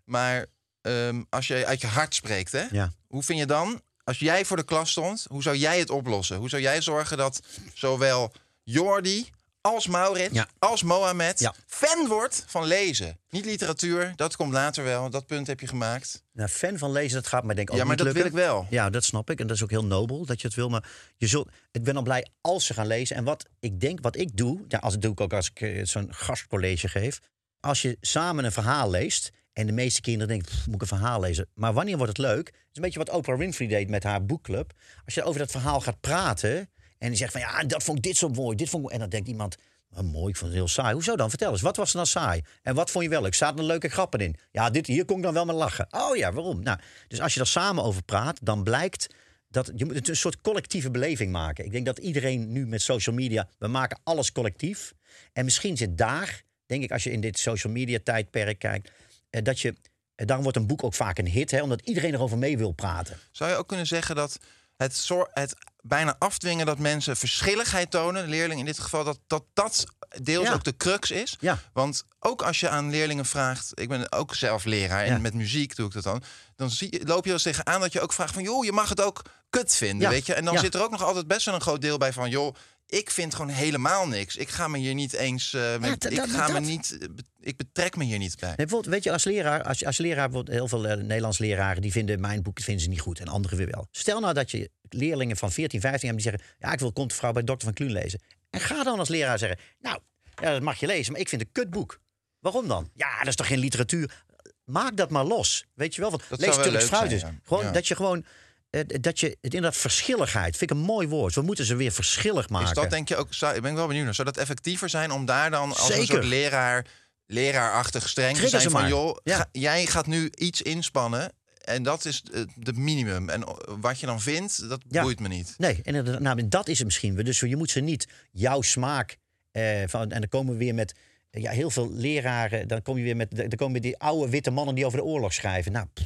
Maar 0.04 0.46
ehm, 0.80 1.22
als 1.28 1.46
je 1.46 1.66
uit 1.66 1.80
je 1.80 1.86
hart 1.86 2.14
spreekt, 2.14 2.52
hè, 2.52 2.64
Ja. 2.70 2.92
hoe 3.06 3.22
vind 3.22 3.38
je 3.38 3.46
dan... 3.46 3.80
als 4.04 4.18
jij 4.18 4.44
voor 4.44 4.56
de 4.56 4.64
klas 4.64 4.90
stond, 4.90 5.26
hoe 5.28 5.42
zou 5.42 5.56
jij 5.56 5.78
het 5.78 5.90
oplossen? 5.90 6.36
Hoe 6.36 6.48
zou 6.48 6.62
jij 6.62 6.80
zorgen 6.80 7.16
dat 7.16 7.40
zowel 7.74 8.32
Jordi 8.62 9.30
als 9.62 9.86
Maurits 9.86 10.34
Ja. 10.34 10.48
als 10.58 10.82
Mohamed... 10.82 11.38
Ja. 11.40 11.54
fan 11.66 12.08
wordt 12.08 12.44
van 12.46 12.64
lezen? 12.64 13.18
Niet 13.30 13.44
literatuur, 13.44 14.12
dat 14.16 14.36
komt 14.36 14.52
later 14.52 14.84
wel. 14.84 15.10
Dat 15.10 15.26
punt 15.26 15.46
heb 15.46 15.60
je 15.60 15.66
gemaakt. 15.66 16.22
Nou, 16.32 16.48
fan 16.48 16.78
van 16.78 16.92
lezen, 16.92 17.14
dat 17.14 17.26
gaat 17.26 17.44
me 17.44 17.54
denk 17.54 17.68
ik 17.68 17.74
ook 17.74 17.80
ja, 17.80 17.86
maar 17.86 17.96
niet 17.96 18.04
dat 18.04 18.14
lukken. 18.14 18.32
wil 18.34 18.42
ik 18.42 18.48
wel. 18.48 18.66
Ja, 18.70 18.90
dat 18.90 19.04
snap 19.04 19.30
ik. 19.30 19.40
En 19.40 19.46
dat 19.46 19.56
is 19.56 19.62
ook 19.62 19.70
heel 19.70 19.84
nobel 19.84 20.24
dat 20.26 20.40
je 20.40 20.46
het 20.46 20.56
wil. 20.56 20.68
Maar 20.68 20.88
je 21.16 21.26
zult, 21.26 21.48
ik 21.70 21.82
ben 21.84 21.94
dan 21.94 22.04
blij 22.04 22.26
als 22.40 22.66
ze 22.66 22.74
gaan 22.74 22.86
lezen. 22.86 23.16
En 23.16 23.24
wat 23.24 23.46
ik 23.60 23.80
denk, 23.80 23.98
wat 24.02 24.16
ik 24.16 24.36
doe, 24.36 24.60
ja, 24.68 24.78
als 24.78 24.92
dat 24.92 25.02
doe 25.02 25.12
ik 25.12 25.20
ook 25.20 25.32
als 25.32 25.50
ik 25.54 25.60
eh, 25.60 25.84
zo'n 25.84 26.14
gastcollege 26.14 26.88
geef. 26.88 27.20
Als 27.60 27.82
je 27.82 27.96
samen 28.00 28.44
een 28.44 28.52
verhaal 28.52 28.90
leest. 28.90 29.30
En 29.52 29.66
de 29.66 29.72
meeste 29.72 30.00
kinderen 30.00 30.28
denken, 30.28 30.48
"Pff, 30.52 30.66
moet 30.66 30.74
ik 30.74 30.80
een 30.80 30.86
verhaal 30.98 31.20
lezen? 31.20 31.48
Maar 31.54 31.72
wanneer 31.72 31.96
wordt 31.96 32.16
het 32.16 32.26
leuk? 32.26 32.46
Het 32.46 32.54
is 32.54 32.76
een 32.76 32.82
beetje 32.82 32.98
wat 32.98 33.10
Oprah 33.10 33.38
Winfrey 33.38 33.66
deed 33.68 33.88
met 33.90 34.02
haar 34.02 34.24
boekclub. 34.24 34.72
Als 35.04 35.14
je 35.14 35.22
over 35.22 35.38
dat 35.40 35.50
verhaal 35.50 35.80
gaat 35.80 36.00
praten. 36.00 36.70
En 37.02 37.08
die 37.08 37.16
zegt 37.16 37.32
van 37.32 37.40
ja, 37.40 37.64
dat 37.64 37.82
vond 37.82 37.98
ik 37.98 38.04
dit 38.04 38.16
zo 38.16 38.28
mooi. 38.28 38.56
Dit 38.56 38.68
vond 38.68 38.84
ik... 38.84 38.90
En 38.90 38.98
dan 38.98 39.08
denkt 39.08 39.28
iemand, 39.28 39.56
mooi, 39.88 40.28
ik 40.28 40.36
vond 40.36 40.50
het 40.50 40.60
heel 40.60 40.68
saai. 40.68 40.92
Hoezo 40.92 41.16
dan? 41.16 41.28
Vertel 41.28 41.50
eens, 41.50 41.60
wat 41.60 41.76
was 41.76 41.90
er 41.90 41.96
dan 41.96 42.06
saai? 42.06 42.42
En 42.62 42.74
wat 42.74 42.90
vond 42.90 43.04
je 43.04 43.10
wel 43.10 43.22
leuk? 43.22 43.34
Zaten 43.34 43.58
er 43.58 43.64
leuke 43.64 43.88
grappen 43.88 44.20
in? 44.20 44.36
Ja, 44.50 44.70
dit, 44.70 44.86
hier 44.86 45.04
kon 45.04 45.16
ik 45.16 45.22
dan 45.22 45.34
wel 45.34 45.44
met 45.44 45.54
lachen. 45.54 45.86
Oh 45.90 46.16
ja, 46.16 46.32
waarom? 46.32 46.62
Nou, 46.62 46.78
dus 47.08 47.20
als 47.20 47.34
je 47.34 47.40
er 47.40 47.46
samen 47.46 47.84
over 47.84 48.02
praat, 48.02 48.38
dan 48.42 48.62
blijkt 48.62 49.06
dat 49.48 49.72
je 49.76 49.84
moet 49.84 50.08
een 50.08 50.16
soort 50.16 50.40
collectieve 50.40 50.90
beleving 50.90 51.32
maken. 51.32 51.64
Ik 51.64 51.72
denk 51.72 51.86
dat 51.86 51.98
iedereen 51.98 52.52
nu 52.52 52.66
met 52.66 52.82
social 52.82 53.14
media, 53.14 53.48
we 53.58 53.66
maken 53.66 54.00
alles 54.04 54.32
collectief. 54.32 54.94
En 55.32 55.44
misschien 55.44 55.76
zit 55.76 55.98
daar, 55.98 56.42
denk 56.66 56.82
ik, 56.82 56.90
als 56.90 57.04
je 57.04 57.10
in 57.10 57.20
dit 57.20 57.38
social 57.38 57.72
media 57.72 57.98
tijdperk 58.04 58.58
kijkt, 58.58 58.90
eh, 59.30 59.42
dat 59.42 59.60
je, 59.60 59.74
eh, 60.14 60.26
daarom 60.26 60.42
wordt 60.42 60.58
een 60.58 60.66
boek 60.66 60.84
ook 60.84 60.94
vaak 60.94 61.18
een 61.18 61.28
hit, 61.28 61.50
hè, 61.50 61.62
omdat 61.62 61.80
iedereen 61.80 62.14
erover 62.14 62.38
mee 62.38 62.58
wil 62.58 62.72
praten. 62.72 63.18
Zou 63.30 63.50
je 63.50 63.56
ook 63.56 63.68
kunnen 63.68 63.86
zeggen 63.86 64.16
dat 64.16 64.38
het, 64.76 64.96
soor- 64.96 65.30
het 65.32 65.54
bijna 65.82 66.16
afdwingen 66.18 66.66
dat 66.66 66.78
mensen 66.78 67.16
verschilligheid 67.16 67.90
tonen, 67.90 68.28
leerlingen 68.28 68.58
in 68.58 68.64
dit 68.72 68.78
geval, 68.78 69.04
dat 69.04 69.18
dat, 69.26 69.44
dat 69.52 69.84
deels 70.22 70.46
Ja. 70.48 70.54
ook 70.54 70.64
de 70.64 70.76
crux 70.76 71.10
is? 71.10 71.36
Ja. 71.40 71.58
Want 71.72 72.04
ook 72.20 72.42
als 72.42 72.60
je 72.60 72.68
aan 72.68 72.90
leerlingen 72.90 73.26
vraagt, 73.26 73.70
ik 73.74 73.88
ben 73.88 74.12
ook 74.12 74.34
zelf 74.34 74.64
leraar 74.64 75.04
en 75.04 75.12
Ja. 75.12 75.18
met 75.18 75.34
muziek 75.34 75.76
doe 75.76 75.86
ik 75.86 75.92
dat 75.92 76.02
dan, 76.02 76.22
dan 76.56 76.70
zie, 76.70 76.90
loop 77.06 77.16
je 77.24 77.24
wel 77.24 77.32
eens 77.32 77.42
tegenaan 77.42 77.80
dat 77.80 77.92
je 77.92 78.00
ook 78.00 78.12
vraagt 78.12 78.34
van, 78.34 78.42
joh, 78.42 78.64
je 78.64 78.72
mag 78.72 78.88
het 78.88 79.00
ook 79.00 79.22
kut 79.50 79.74
vinden, 79.76 80.08
weet 80.08 80.26
je? 80.26 80.34
En 80.34 80.44
dan 80.44 80.58
zit 80.58 80.74
er 80.74 80.82
ook 80.82 80.90
nog 80.90 81.02
altijd 81.02 81.26
best 81.26 81.46
wel 81.46 81.54
een 81.54 81.60
groot 81.60 81.80
deel 81.80 81.98
bij 81.98 82.12
van, 82.12 82.30
joh, 82.30 82.54
ik 82.98 83.10
vind 83.10 83.34
gewoon 83.34 83.50
helemaal 83.50 84.06
niks. 84.08 84.36
Ik 84.36 84.48
ga 84.48 84.68
me 84.68 84.78
hier 84.78 84.94
niet 84.94 85.12
eens, 85.12 85.52
eh, 85.54 85.78
met- 85.78 86.10
ik 86.10 86.16
dat- 86.16 86.30
ga 86.30 86.48
me 86.48 86.60
niet, 86.60 86.98
eh, 87.00 87.08
ik 87.40 87.56
betrek 87.56 87.96
me 87.96 88.04
hier 88.04 88.18
niet 88.18 88.36
bij. 88.38 88.48
Nee, 88.48 88.56
bijvoorbeeld, 88.56 88.94
weet 88.94 89.04
je, 89.04 89.12
als 89.12 89.24
leraar, 89.24 89.62
als, 89.62 89.84
als 89.84 89.98
leraar 89.98 90.28
bijvoorbeeld 90.28 90.56
heel 90.56 90.68
veel 90.68 90.86
eh, 90.86 90.96
Nederlands 90.96 91.38
leraren 91.38 91.82
die 91.82 91.92
vinden 91.92 92.20
mijn 92.20 92.42
boek 92.42 92.60
vinden 92.60 92.82
ze 92.82 92.88
niet 92.88 93.00
goed 93.00 93.20
en 93.20 93.28
anderen 93.28 93.56
weer 93.58 93.70
wel. 93.70 93.86
Stel 93.90 94.20
nou 94.20 94.34
dat 94.34 94.50
je 94.50 94.70
leerlingen 94.88 95.36
van 95.36 95.52
14, 95.52 95.80
15 95.80 96.08
hebben 96.08 96.24
die 96.24 96.32
zeggen: 96.32 96.56
Ja, 96.66 96.72
ik 96.72 96.78
wil 96.80 96.92
Kontvrouw 96.92 97.32
bij 97.32 97.42
Dr. 97.42 97.54
van 97.64 97.72
Kluun 97.72 97.92
lezen. 97.92 98.20
En 98.50 98.60
ga 98.60 98.82
dan 98.82 98.98
als 98.98 99.08
leraar 99.08 99.38
zeggen: 99.38 99.58
Nou, 99.80 99.98
ja, 100.42 100.50
dat 100.52 100.62
mag 100.62 100.80
je 100.80 100.86
lezen, 100.86 101.12
maar 101.12 101.20
ik 101.20 101.28
vind 101.28 101.40
het 101.42 101.50
een 101.56 101.62
kutboek. 101.62 102.00
Waarom 102.40 102.68
dan? 102.68 102.90
Ja, 102.94 103.18
dat 103.18 103.26
is 103.28 103.36
toch 103.36 103.46
geen 103.46 103.58
literatuur? 103.58 104.24
Maak 104.64 104.96
dat 104.96 105.10
maar 105.10 105.24
los. 105.24 105.64
Weet 105.74 105.94
je 105.94 106.00
wel? 106.00 106.10
Want 106.10 106.22
Dat 106.28 106.40
lees 106.40 106.54
Turks 106.54 106.70
leuk 106.70 106.82
fruit 106.82 107.20
ja. 107.20 107.34
Gewoon 107.44 107.64
Ja. 107.64 107.70
dat 107.70 107.88
je 107.88 107.96
gewoon. 107.96 108.24
Eh, 108.72 108.80
dat 109.00 109.20
je 109.20 109.26
het 109.40 109.54
inderdaad 109.54 109.76
verschilligheid 109.80 110.56
vind 110.56 110.70
ik 110.70 110.76
een 110.76 110.82
mooi 110.82 111.08
woord. 111.08 111.34
We 111.34 111.42
moeten 111.42 111.64
ze 111.64 111.74
weer 111.74 111.92
verschillig 111.92 112.48
maken. 112.48 112.68
Is 112.68 112.74
dat 112.74 112.90
denk 112.90 113.08
je 113.08 113.16
ook, 113.16 113.34
zou, 113.34 113.54
ik 113.56 113.62
ben 113.62 113.74
wel 113.74 113.86
benieuwd, 113.86 114.04
naar, 114.04 114.14
zou 114.14 114.28
dat 114.28 114.36
effectiever 114.36 114.88
zijn 114.88 115.10
om 115.10 115.24
daar 115.26 115.50
dan 115.50 115.68
als 115.76 115.90
een 115.94 116.06
soort 116.06 116.24
leraar, 116.24 116.86
leraarachtig 117.26 118.08
streng 118.08 118.36
te 118.36 118.48
zijn 118.48 118.62
van, 118.62 118.72
maar. 118.80 118.88
joh, 118.88 119.16
Ja. 119.24 119.36
ga- 119.36 119.48
jij 119.52 119.86
gaat 119.86 120.06
nu 120.06 120.30
iets 120.34 120.62
inspannen 120.62 121.32
en 121.64 121.82
dat 121.82 122.04
is 122.04 122.22
het 122.32 122.48
de 122.56 122.72
minimum. 122.72 123.28
En 123.28 123.46
o- 123.46 123.78
wat 123.80 124.00
je 124.00 124.06
dan 124.06 124.20
vindt, 124.20 124.68
dat 124.68 124.80
Ja. 124.88 125.02
boeit 125.02 125.20
me 125.20 125.28
niet. 125.28 125.54
Nee, 125.58 125.80
en 125.82 126.22
nou, 126.22 126.48
dat 126.48 126.68
is 126.68 126.76
het 126.78 126.86
misschien. 126.86 127.14
Dus 127.14 127.40
je 127.40 127.56
moet 127.56 127.70
ze 127.70 127.80
niet 127.80 128.08
jouw 128.32 128.60
smaak. 128.62 129.16
eh, 129.52 129.82
van, 129.86 130.10
en 130.10 130.20
dan 130.20 130.28
komen 130.28 130.52
we 130.52 130.58
weer 130.58 130.74
met 130.74 130.94
eh, 131.30 131.42
ja, 131.42 131.50
heel 131.50 131.70
veel 131.70 131.90
leraren. 131.92 132.68
Dan 132.68 132.82
kom 132.82 132.96
je 132.98 133.02
weer 133.04 133.16
met 133.16 133.36
dan 133.36 133.48
komen 133.48 133.72
weer 133.72 133.80
die 133.82 133.98
oude 133.98 134.30
witte 134.30 134.50
mannen 134.50 134.74
die 134.74 134.86
over 134.86 134.98
de 134.98 135.04
oorlog 135.04 135.32
schrijven. 135.32 135.72
Nou, 135.72 135.86
pff, 135.94 136.04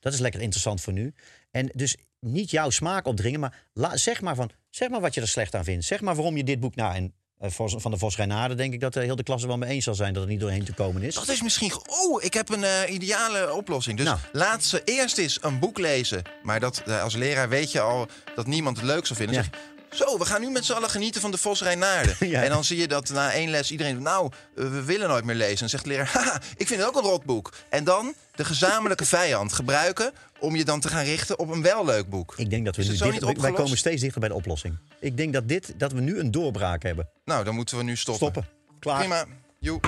dat 0.00 0.12
is 0.12 0.18
lekker 0.18 0.40
interessant 0.40 0.80
voor 0.80 0.92
nu. 0.92 1.14
En 1.56 1.70
dus 1.74 1.96
niet 2.20 2.50
jouw 2.50 2.70
smaak 2.70 3.06
opdringen, 3.06 3.40
maar 3.40 3.62
la- 3.72 3.96
zeg, 3.96 4.20
maar 4.20 4.34
van, 4.34 4.50
zeg 4.70 4.88
maar 4.88 5.00
wat 5.00 5.14
je 5.14 5.20
er 5.20 5.28
slecht 5.28 5.54
aan 5.54 5.64
vindt. 5.64 5.84
Zeg 5.84 6.00
maar 6.00 6.14
waarom 6.14 6.36
je 6.36 6.44
dit 6.44 6.60
boek. 6.60 6.74
Nou, 6.74 6.94
en 6.94 7.14
eh, 7.38 7.50
van 7.76 7.90
de 7.90 7.98
Vos 7.98 8.16
Reynade 8.16 8.54
denk 8.54 8.72
ik 8.72 8.80
dat 8.80 8.92
de 8.92 9.00
hele 9.00 9.22
klasse 9.22 9.46
wel 9.46 9.56
mee 9.58 9.70
eens 9.70 9.84
zal 9.84 9.94
zijn 9.94 10.12
dat 10.12 10.22
het 10.22 10.30
niet 10.30 10.40
doorheen 10.40 10.64
te 10.64 10.72
komen 10.72 11.02
is. 11.02 11.14
Dat 11.14 11.28
is 11.28 11.42
misschien... 11.42 11.72
Oh, 11.86 12.22
ik 12.24 12.34
heb 12.34 12.48
een 12.48 12.64
eh, 12.64 12.94
ideale 12.94 13.52
oplossing. 13.52 13.96
Dus 13.96 14.06
Nou. 14.06 14.18
laat 14.32 14.64
ze 14.64 14.82
eerst 14.84 15.18
eens 15.18 15.38
een 15.42 15.58
boek 15.58 15.78
lezen. 15.78 16.22
Maar 16.42 16.60
dat, 16.60 16.82
eh, 16.86 17.02
als 17.02 17.14
leraar 17.14 17.48
weet 17.48 17.72
je 17.72 17.80
al 17.80 18.06
dat 18.34 18.46
niemand 18.46 18.76
het 18.76 18.86
leuk 18.86 19.06
zal 19.06 19.16
vinden. 19.16 19.34
Ja. 19.34 19.42
Zeg, 19.42 19.50
Zo, 19.96 20.18
we 20.18 20.24
gaan 20.24 20.40
nu 20.40 20.50
met 20.50 20.64
z'n 20.64 20.72
allen 20.72 20.90
genieten 20.90 21.20
van 21.20 21.30
de 21.30 21.38
Vos 21.38 21.62
Rijnaarden. 21.62 22.16
Ja. 22.28 22.42
En 22.42 22.50
dan 22.50 22.64
zie 22.64 22.78
je 22.78 22.88
dat 22.88 23.08
na 23.08 23.32
één 23.32 23.50
les 23.50 23.70
iedereen... 23.70 24.02
Nou, 24.02 24.30
eh, 24.56 24.64
we 24.68 24.82
willen 24.84 25.08
nooit 25.08 25.24
meer 25.24 25.34
lezen. 25.34 25.60
En 25.62 25.68
zegt 25.68 25.82
de 25.84 25.90
leraar, 25.90 26.10
haha, 26.12 26.40
ik 26.56 26.66
vind 26.66 26.80
het 26.80 26.88
ook 26.88 26.96
een 26.96 27.10
rotboek. 27.10 27.52
En 27.68 27.84
dan 27.84 28.14
de 28.34 28.44
gezamenlijke 28.44 29.04
vijand 29.18 29.52
gebruiken... 29.52 30.12
om 30.38 30.56
je 30.56 30.64
dan 30.64 30.80
te 30.80 30.88
gaan 30.88 31.04
richten 31.04 31.38
op 31.38 31.48
een 31.50 31.62
wel 31.62 31.84
leuk 31.84 32.08
boek. 32.10 32.34
Ik 32.36 32.50
denk 32.50 32.64
dat 32.64 32.76
we 32.76 32.82
nu 32.82 32.88
het 32.88 32.98
zo 32.98 33.10
dicht- 33.10 33.26
niet 33.26 33.40
wij 33.40 33.52
komen 33.52 33.76
steeds 33.78 34.00
dichter 34.00 34.20
bij 34.20 34.28
de 34.28 34.34
oplossing. 34.34 34.76
Ik 35.00 35.16
denk 35.16 35.32
dat, 35.32 35.48
dit, 35.48 35.74
dat 35.76 35.92
we 35.92 36.00
nu 36.00 36.18
een 36.18 36.30
doorbraak 36.30 36.82
hebben. 36.82 37.08
Nou, 37.24 37.44
dan 37.44 37.54
moeten 37.54 37.76
we 37.76 37.82
nu 37.82 37.96
stoppen. 37.96 38.26
Stoppen. 38.28 38.50
Klaar. 38.78 38.98
Prima. 38.98 39.24
Joe. 39.58 39.80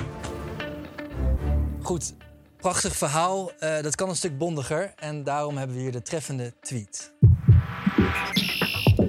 Goed, 1.82 2.12
prachtig 2.56 2.96
verhaal. 2.96 3.52
Eh, 3.58 3.82
dat 3.82 3.94
kan 3.94 4.08
een 4.08 4.16
stuk 4.16 4.38
bondiger. 4.38 4.92
En 4.96 5.24
daarom 5.24 5.56
hebben 5.56 5.76
we 5.76 5.82
hier 5.82 5.92
de 5.92 6.02
treffende 6.02 6.52
tweet. 6.60 7.12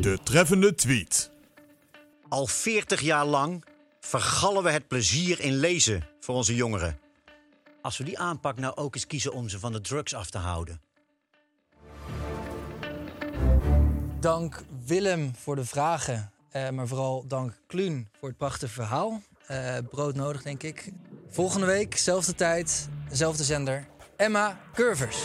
De 0.01 0.19
treffende 0.23 0.75
tweet. 0.75 1.31
Al 2.29 2.47
40 2.47 3.01
jaar 3.01 3.25
lang 3.25 3.65
vergallen 3.99 4.63
we 4.63 4.69
het 4.69 4.87
plezier 4.87 5.39
in 5.39 5.53
lezen 5.55 6.07
voor 6.19 6.35
onze 6.35 6.55
jongeren. 6.55 6.99
Als 7.81 7.97
we 7.97 8.03
die 8.03 8.19
aanpak 8.19 8.57
nou 8.57 8.75
ook 8.75 8.95
eens 8.95 9.07
kiezen 9.07 9.33
om 9.33 9.49
ze 9.49 9.59
van 9.59 9.71
de 9.71 9.81
drugs 9.81 10.13
af 10.13 10.29
te 10.29 10.37
houden. 10.37 10.81
Dank 14.19 14.63
Willem 14.85 15.35
voor 15.35 15.55
de 15.55 15.65
vragen. 15.65 16.31
eh, 16.49 16.69
maar 16.69 16.87
vooral 16.87 17.27
dank 17.27 17.53
Kluun 17.67 18.07
voor 18.19 18.27
het 18.27 18.37
prachtige 18.37 18.73
verhaal. 18.73 19.21
Eh, 19.47 19.77
brood 19.89 20.15
nodig, 20.15 20.41
denk 20.41 20.63
ik. 20.63 20.91
Volgende 21.29 21.65
week, 21.65 21.97
zelfde 21.97 22.35
tijd, 22.35 22.89
dezelfde 23.09 23.43
zender. 23.43 23.87
Emma 24.15 24.59
Curvers. 24.73 25.17